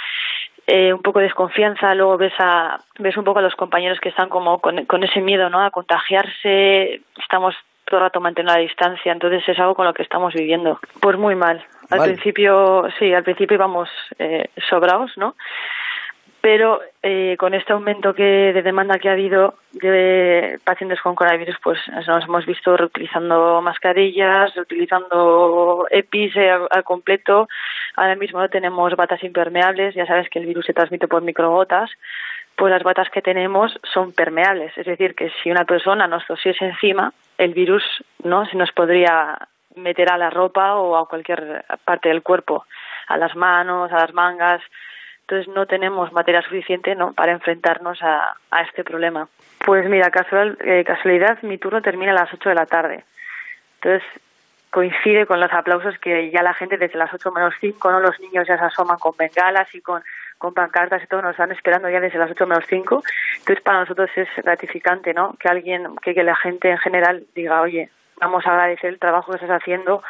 eh, 0.65 0.91
un 0.91 1.03
poco 1.03 1.19
de 1.19 1.25
desconfianza, 1.25 1.93
luego 1.93 2.17
ves 2.17 2.33
a 2.39 2.79
ves 2.97 3.15
un 3.15 3.25
poco 3.25 3.38
a 3.38 3.43
los 3.43 3.55
compañeros 3.55 3.99
que 3.99 4.09
están 4.09 4.29
como 4.29 4.57
con, 4.57 4.85
con 4.85 5.03
ese 5.03 5.21
miedo, 5.21 5.51
¿no? 5.51 5.62
A 5.62 5.69
contagiarse, 5.69 7.01
estamos 7.21 7.53
todo 7.85 7.99
el 7.99 8.05
rato 8.05 8.21
manteniendo 8.21 8.53
la 8.53 8.65
distancia, 8.67 9.12
entonces 9.12 9.47
es 9.47 9.59
algo 9.59 9.75
con 9.75 9.85
lo 9.85 9.93
que 9.93 10.01
estamos 10.01 10.33
viviendo. 10.33 10.79
Pues 10.99 11.15
muy 11.15 11.35
mal. 11.35 11.63
Al 11.91 12.01
principio, 12.01 12.88
sí, 12.97 13.13
al 13.13 13.23
principio 13.23 13.53
íbamos 13.53 13.89
eh, 14.17 14.49
sobrados, 14.67 15.12
¿no? 15.15 15.35
Pero 16.41 16.80
eh, 17.04 17.36
con 17.38 17.54
este 17.54 17.73
aumento 17.73 18.13
que 18.13 18.54
de 18.54 18.62
demanda 18.62 18.97
que 18.97 19.10
ha 19.10 19.13
habido 19.13 19.56
de 19.73 20.58
pacientes 20.63 21.02
con 21.02 21.15
coronavirus, 21.15 21.58
pues 21.62 21.80
nos 22.08 22.23
hemos 22.23 22.45
visto 22.45 22.78
reutilizando 22.78 23.62
mascarillas, 23.62 24.56
reutilizando 24.56 25.86
EPIs 25.89 26.36
eh, 26.38 26.49
al, 26.49 26.84
completo. 26.86 27.49
Ahora 27.97 28.15
mismo 28.15 28.39
no 28.39 28.49
tenemos 28.49 28.95
batas 28.95 29.21
impermeables, 29.23 29.95
ya 29.95 30.06
sabes 30.06 30.30
que 30.30 30.39
el 30.39 30.45
virus 30.45 30.65
se 30.65 30.73
transmite 30.73 31.10
por 31.10 31.21
microgotas. 31.23 31.89
Pues 32.56 32.71
las 32.71 32.84
batas 32.84 33.10
que 33.10 33.21
tenemos 33.21 33.78
son 33.93 34.13
permeables, 34.13 34.78
es 34.78 34.86
decir, 34.86 35.15
que 35.15 35.32
si 35.41 35.52
una 35.52 35.65
persona 35.65 36.08
nos 36.08 36.25
tosiese 36.25 36.65
encima, 36.65 37.13
el 37.38 37.54
virus 37.54 37.84
no 38.23 38.45
se 38.45 38.58
nos 38.58 38.71
podría 38.71 39.38
meter 39.75 40.12
a 40.12 40.17
la 40.17 40.30
ropa 40.30 40.75
o 40.75 40.97
a 40.97 41.08
cualquier 41.08 41.63
parte 41.86 42.10
del 42.10 42.21
cuerpo, 42.21 42.65
a 43.08 43.17
las 43.17 43.36
manos, 43.36 43.91
a 43.91 43.99
las 43.99 44.13
mangas 44.13 44.62
entonces 45.30 45.54
no 45.54 45.68
tenemos 45.68 46.12
materia 46.12 46.42
suficiente 46.42 46.96
¿no? 46.96 47.13
para 47.13 47.34
enfrentarnos 47.34 48.02
a, 48.02 48.36
a 48.50 48.62
este 48.63 48.84
problema. 48.84 49.28
Pues 49.63 49.88
mira, 49.88 50.10
casual, 50.10 50.58
eh, 50.62 50.84
casualidad, 50.84 51.39
mi 51.44 51.60
turno 51.60 51.84
termina 51.84 52.12
a 52.13 52.15
las 52.15 52.34
8 52.34 52.50
de 52.50 52.56
la 52.56 52.65
tarde. 52.65 53.04
Entonces 53.76 54.04
coincide 54.72 55.28
con 55.28 55.39
los 55.39 55.54
aplausos 55.54 56.00
que 56.00 56.32
ya 56.32 56.42
la 56.42 56.56
gente 56.56 56.78
desde 56.78 56.98
las 56.98 57.13
8 57.13 57.32
menos 57.32 57.54
5, 57.60 57.92
¿no? 57.92 58.00
los 58.00 58.20
niños 58.20 58.48
ya 58.48 58.58
se 58.58 58.65
asoman 58.65 58.98
con 58.98 59.13
bengalas 59.18 59.74
y 59.76 59.82
con, 59.82 60.02
con 60.39 60.56
pancartas 60.56 61.04
y 61.04 61.08
todo, 61.08 61.22
nos 61.22 61.32
están 61.32 61.52
esperando 61.52 61.89
ya 61.89 62.00
desde 62.00 62.18
las 62.18 62.32
8 62.32 62.48
menos 62.48 62.65
5. 62.68 63.04
Entonces 63.39 63.63
para 63.63 63.82
nosotros 63.82 64.10
es 64.15 64.28
gratificante 64.38 65.13
¿no? 65.13 65.36
que 65.39 65.48
alguien, 65.48 65.96
que, 65.98 66.15
que 66.15 66.24
la 66.24 66.36
gente 66.36 66.72
en 66.72 66.80
general 66.80 67.24
diga, 67.36 67.62
oye, 67.62 67.92
vamos 68.20 68.48
a 68.48 68.52
agradecer 68.52 68.89
el 68.89 69.00
trabajo 69.00 69.32
que 69.32 69.38
estás 69.38 69.62
haciendo, 69.62 70.02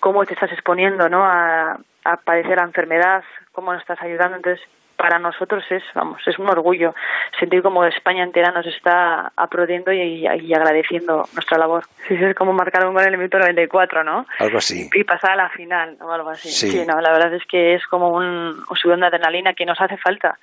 cómo 0.00 0.24
te 0.24 0.32
estás 0.32 0.52
exponiendo 0.52 1.10
¿no? 1.10 1.22
a, 1.22 1.78
a 2.04 2.16
padecer 2.16 2.56
la 2.56 2.64
enfermedad, 2.64 3.24
cómo 3.54 3.72
nos 3.72 3.80
estás 3.80 4.00
ayudando. 4.02 4.36
Entonces, 4.36 4.62
para 4.96 5.18
nosotros 5.18 5.64
es, 5.70 5.82
vamos, 5.94 6.20
es 6.26 6.38
un 6.38 6.48
orgullo 6.48 6.94
sentir 7.40 7.62
como 7.62 7.84
España 7.84 8.22
entera 8.22 8.52
nos 8.52 8.64
está 8.66 9.32
aplaudiendo 9.36 9.92
y, 9.92 10.24
agradeciendo 10.54 11.26
nuestra 11.34 11.58
labor. 11.58 11.84
Sí, 12.06 12.14
es 12.14 12.34
como 12.36 12.52
marcar 12.52 12.86
un 12.86 12.94
gol 12.94 13.02
en 13.02 13.08
el 13.12 13.18
minuto 13.18 13.38
94, 13.38 14.04
¿no? 14.04 14.24
Algo 14.38 14.58
así. 14.58 14.88
Y 14.94 15.02
pasar 15.04 15.32
a 15.32 15.36
la 15.36 15.48
final 15.48 15.96
o 16.00 16.12
algo 16.12 16.30
así. 16.30 16.48
Sí. 16.48 16.84
no, 16.86 17.00
la 17.00 17.10
verdad 17.10 17.34
es 17.34 17.44
que 17.46 17.74
es 17.74 17.84
como 17.88 18.10
un, 18.10 18.24
un 18.68 18.76
subidón 18.76 19.00
de 19.00 19.06
adrenalina 19.06 19.54
que 19.54 19.66
nos 19.66 19.80
hace 19.80 19.96
falta 19.96 20.38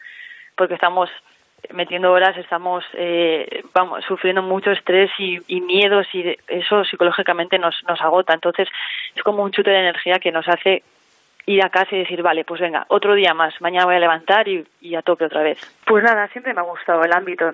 porque 0.55 0.73
estamos 0.73 1.09
metiendo 1.73 2.11
horas, 2.11 2.35
estamos 2.37 2.83
eh, 2.93 3.63
vamos 3.73 4.03
sufriendo 4.05 4.41
mucho 4.41 4.71
estrés 4.71 5.09
y, 5.17 5.39
y 5.47 5.61
miedos 5.61 6.07
y 6.11 6.23
de- 6.23 6.39
eso 6.47 6.83
psicológicamente 6.83 7.57
nos, 7.57 7.81
nos 7.87 8.01
agota. 8.01 8.33
Entonces 8.33 8.67
es 9.15 9.23
como 9.23 9.43
un 9.43 9.51
chute 9.51 9.69
de 9.69 9.79
energía 9.79 10.19
que 10.19 10.31
nos 10.31 10.47
hace 10.49 10.83
ir 11.45 11.63
a 11.63 11.69
casa 11.69 11.95
y 11.95 11.99
decir, 11.99 12.21
vale, 12.21 12.43
pues 12.45 12.61
venga, 12.61 12.85
otro 12.89 13.15
día 13.15 13.33
más, 13.33 13.59
mañana 13.61 13.85
voy 13.85 13.95
a 13.95 13.99
levantar 13.99 14.47
y, 14.47 14.65
y 14.81 14.95
a 14.95 15.01
tope 15.01 15.25
otra 15.25 15.41
vez. 15.41 15.59
Pues 15.85 16.03
nada, 16.03 16.27
siempre 16.29 16.53
me 16.53 16.61
ha 16.61 16.63
gustado 16.63 17.03
el 17.03 17.11
ámbito. 17.13 17.51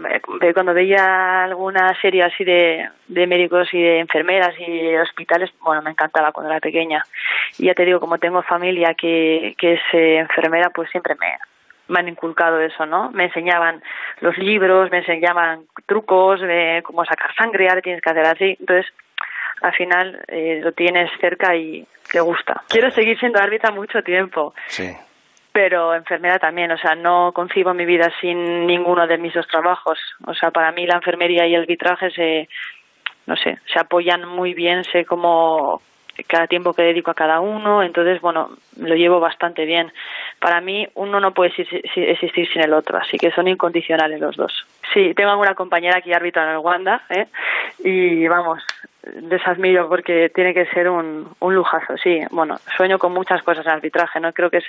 Cuando 0.54 0.74
veía 0.74 1.44
alguna 1.46 1.94
serie 2.02 2.24
así 2.24 2.44
de, 2.44 2.88
de 3.08 3.28
médicos 3.28 3.74
y 3.74 3.82
de 3.82 4.00
enfermeras 4.00 4.54
y 4.60 4.66
de 4.66 5.02
hospitales, 5.02 5.52
bueno, 5.62 5.82
me 5.82 5.92
encantaba 5.92 6.32
cuando 6.32 6.52
era 6.52 6.60
pequeña. 6.60 7.04
Y 7.58 7.66
ya 7.66 7.74
te 7.74 7.86
digo, 7.86 8.00
como 8.00 8.18
tengo 8.18 8.42
familia 8.44 8.94
que, 8.94 9.56
que 9.58 9.74
es 9.74 9.82
eh, 9.94 10.18
enfermera, 10.18 10.70
pues 10.70 10.90
siempre 10.92 11.16
me, 11.16 11.38
me 11.88 12.00
han 12.00 12.08
inculcado 12.08 12.60
eso, 12.60 12.86
¿no? 12.86 13.12
Me 13.12 13.26
enseñaban 13.26 13.82
los 14.20 14.38
libros, 14.38 14.92
me 14.92 15.00
enseñaban 15.00 15.62
trucos 15.86 16.42
de 16.42 16.82
cómo 16.84 17.06
sacar 17.06 17.34
sangre, 17.36 17.70
ahora 17.70 17.82
tienes 17.82 18.02
que 18.02 18.10
hacer 18.10 18.26
así. 18.26 18.58
Entonces, 18.60 18.92
al 19.62 19.74
final 19.74 20.20
eh, 20.28 20.60
lo 20.64 20.72
tienes 20.72 21.10
cerca 21.20 21.56
y 21.56 21.86
te 22.12 22.20
gusta. 22.20 22.64
Quiero 22.70 22.90
seguir 22.92 23.18
siendo 23.20 23.40
árbitra 23.42 23.72
mucho 23.72 24.02
tiempo, 24.02 24.54
Sí. 24.68 24.90
pero 25.52 25.94
enfermera 25.94 26.40
también. 26.40 26.72
O 26.72 26.78
sea, 26.78 26.96
no 26.96 27.32
concibo 27.34 27.74
mi 27.74 27.86
vida 27.86 28.12
sin 28.22 28.66
ninguno 28.68 29.08
de 29.08 29.18
mis 29.18 29.34
dos 29.34 29.48
trabajos. 29.48 30.00
O 30.26 30.34
sea, 30.34 30.52
para 30.52 30.72
mí 30.72 30.86
la 30.86 30.96
enfermería 30.96 31.46
y 31.48 31.56
el 31.56 31.62
arbitraje 31.62 32.12
se, 32.12 32.48
no 33.26 33.36
sé, 33.36 33.60
se 33.72 33.80
apoyan 33.80 34.26
muy 34.28 34.54
bien. 34.54 34.84
Sé 34.86 35.06
cómo 35.06 35.82
cada 36.26 36.48
tiempo 36.48 36.74
que 36.74 36.82
dedico 36.82 37.12
a 37.12 37.14
cada 37.14 37.40
uno, 37.42 37.84
entonces, 37.84 38.20
bueno, 38.22 38.50
lo 38.78 38.96
llevo 38.96 39.20
bastante 39.20 39.66
bien. 39.66 39.92
Para 40.40 40.62
mí, 40.62 40.88
uno 40.96 41.20
no 41.20 41.32
puede 41.32 41.52
existir, 41.52 42.50
sin 42.52 42.62
el 42.64 42.74
otro, 42.74 42.98
así 42.98 43.18
que 43.18 43.30
son 43.32 43.48
incondicionales 43.48 44.20
los 44.20 44.36
dos. 44.36 44.66
Sí, 44.94 45.14
tengo 45.14 45.30
alguna 45.30 45.54
compañera 45.54 46.02
que 46.02 46.16
arbitra 46.16 46.44
en 46.46 46.50
el 46.50 46.58
Wanda, 46.58 47.04
¿eh? 47.10 47.28
y 47.84 48.28
vamos, 48.28 48.64
les 49.22 49.46
admiro 49.48 49.88
porque 49.88 50.30
tiene 50.30 50.54
que 50.54 50.66
ser 50.68 50.90
un, 50.90 51.30
un 51.40 51.56
lujazo, 51.56 51.98
sí. 51.98 52.22
Bueno, 52.32 52.58
sueño 52.76 53.00
con 53.00 53.14
muchas 53.14 53.42
cosas 53.44 53.66
en 53.66 53.72
arbitraje, 53.72 54.20
¿no? 54.20 54.34
Creo 54.34 54.50
que 54.50 54.58
es 54.58 54.66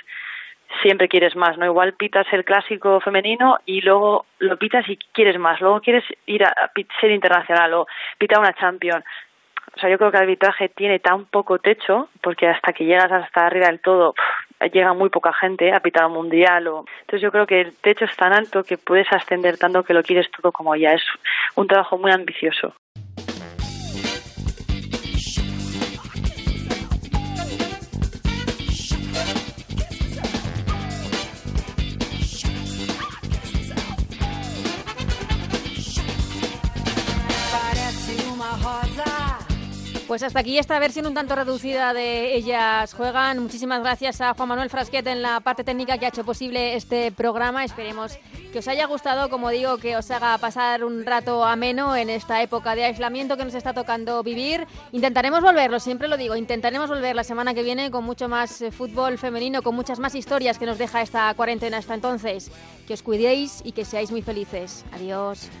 siempre 0.81 1.07
quieres 1.07 1.35
más, 1.35 1.57
¿no? 1.57 1.65
Igual 1.65 1.93
pitas 1.93 2.27
el 2.31 2.45
clásico 2.45 2.99
femenino 3.01 3.57
y 3.65 3.81
luego 3.81 4.25
lo 4.39 4.57
pitas 4.57 4.87
y 4.87 4.97
quieres 5.13 5.39
más, 5.39 5.59
luego 5.61 5.81
quieres 5.81 6.03
ir 6.25 6.43
a, 6.43 6.53
ser 7.01 7.11
internacional 7.11 7.73
o 7.73 7.87
pitar 8.17 8.39
una 8.39 8.53
champion. 8.53 9.03
O 9.75 9.79
sea, 9.79 9.89
yo 9.89 9.97
creo 9.97 10.11
que 10.11 10.17
el 10.17 10.23
arbitraje 10.23 10.69
tiene 10.69 10.99
tan 10.99 11.25
poco 11.25 11.59
techo, 11.59 12.09
porque 12.21 12.47
hasta 12.47 12.73
que 12.73 12.85
llegas 12.85 13.11
hasta 13.11 13.45
arriba 13.45 13.67
del 13.67 13.79
todo, 13.79 14.15
llega 14.73 14.93
muy 14.93 15.09
poca 15.09 15.31
gente 15.33 15.71
a 15.71 15.79
pitar 15.79 16.07
un 16.07 16.13
mundial. 16.13 16.67
O... 16.67 16.85
Entonces 17.01 17.21
yo 17.21 17.31
creo 17.31 17.45
que 17.45 17.61
el 17.61 17.77
techo 17.77 18.05
es 18.05 18.15
tan 18.15 18.33
alto 18.33 18.63
que 18.63 18.77
puedes 18.77 19.11
ascender 19.11 19.57
tanto 19.57 19.83
que 19.83 19.93
lo 19.93 20.03
quieres 20.03 20.29
todo 20.31 20.51
como 20.51 20.75
ya. 20.75 20.93
Es 20.93 21.03
un 21.55 21.67
trabajo 21.67 21.97
muy 21.97 22.11
ambicioso. 22.11 22.73
Pues 40.09 40.23
hasta 40.23 40.39
aquí 40.39 40.57
esta 40.57 40.79
versión 40.79 41.05
un 41.05 41.13
tanto 41.13 41.35
reducida 41.35 41.93
de 41.93 42.33
Ellas 42.33 42.95
Juegan. 42.95 43.37
Muchísimas 43.37 43.79
gracias 43.81 44.21
a 44.21 44.33
Juan 44.33 44.49
Manuel 44.49 44.71
Frasquet 44.71 45.05
en 45.05 45.21
la 45.21 45.39
parte 45.39 45.63
técnica 45.63 45.99
que 45.99 46.07
ha 46.07 46.09
hecho 46.09 46.23
posible 46.23 46.73
este 46.73 47.11
programa. 47.11 47.63
Esperemos 47.63 48.17
que 48.51 48.57
os 48.57 48.67
haya 48.67 48.87
gustado, 48.87 49.29
como 49.29 49.51
digo, 49.51 49.77
que 49.77 49.95
os 49.95 50.09
haga 50.09 50.35
pasar 50.39 50.83
un 50.83 51.05
rato 51.05 51.45
ameno 51.45 51.95
en 51.95 52.09
esta 52.09 52.41
época 52.41 52.73
de 52.73 52.85
aislamiento 52.85 53.37
que 53.37 53.45
nos 53.45 53.53
está 53.53 53.71
tocando 53.73 54.23
vivir. 54.23 54.65
Intentaremos 54.93 55.41
volverlo, 55.41 55.79
siempre 55.79 56.07
lo 56.07 56.17
digo, 56.17 56.35
intentaremos 56.35 56.89
volver 56.89 57.15
la 57.15 57.23
semana 57.23 57.53
que 57.53 57.61
viene 57.61 57.91
con 57.91 58.03
mucho 58.03 58.27
más 58.27 58.63
eh, 58.63 58.71
fútbol 58.71 59.19
femenino, 59.19 59.61
con 59.61 59.75
muchas 59.75 59.99
más 59.99 60.15
historias 60.15 60.57
que 60.57 60.65
nos 60.65 60.79
deja 60.79 61.03
esta 61.03 61.31
cuarentena 61.35 61.77
hasta 61.77 61.93
entonces. 61.93 62.49
Que 62.87 62.95
os 62.95 63.03
cuidéis 63.03 63.61
y 63.63 63.73
que 63.73 63.85
seáis 63.85 64.09
muy 64.09 64.23
felices. 64.23 64.85
Adiós. 64.91 65.51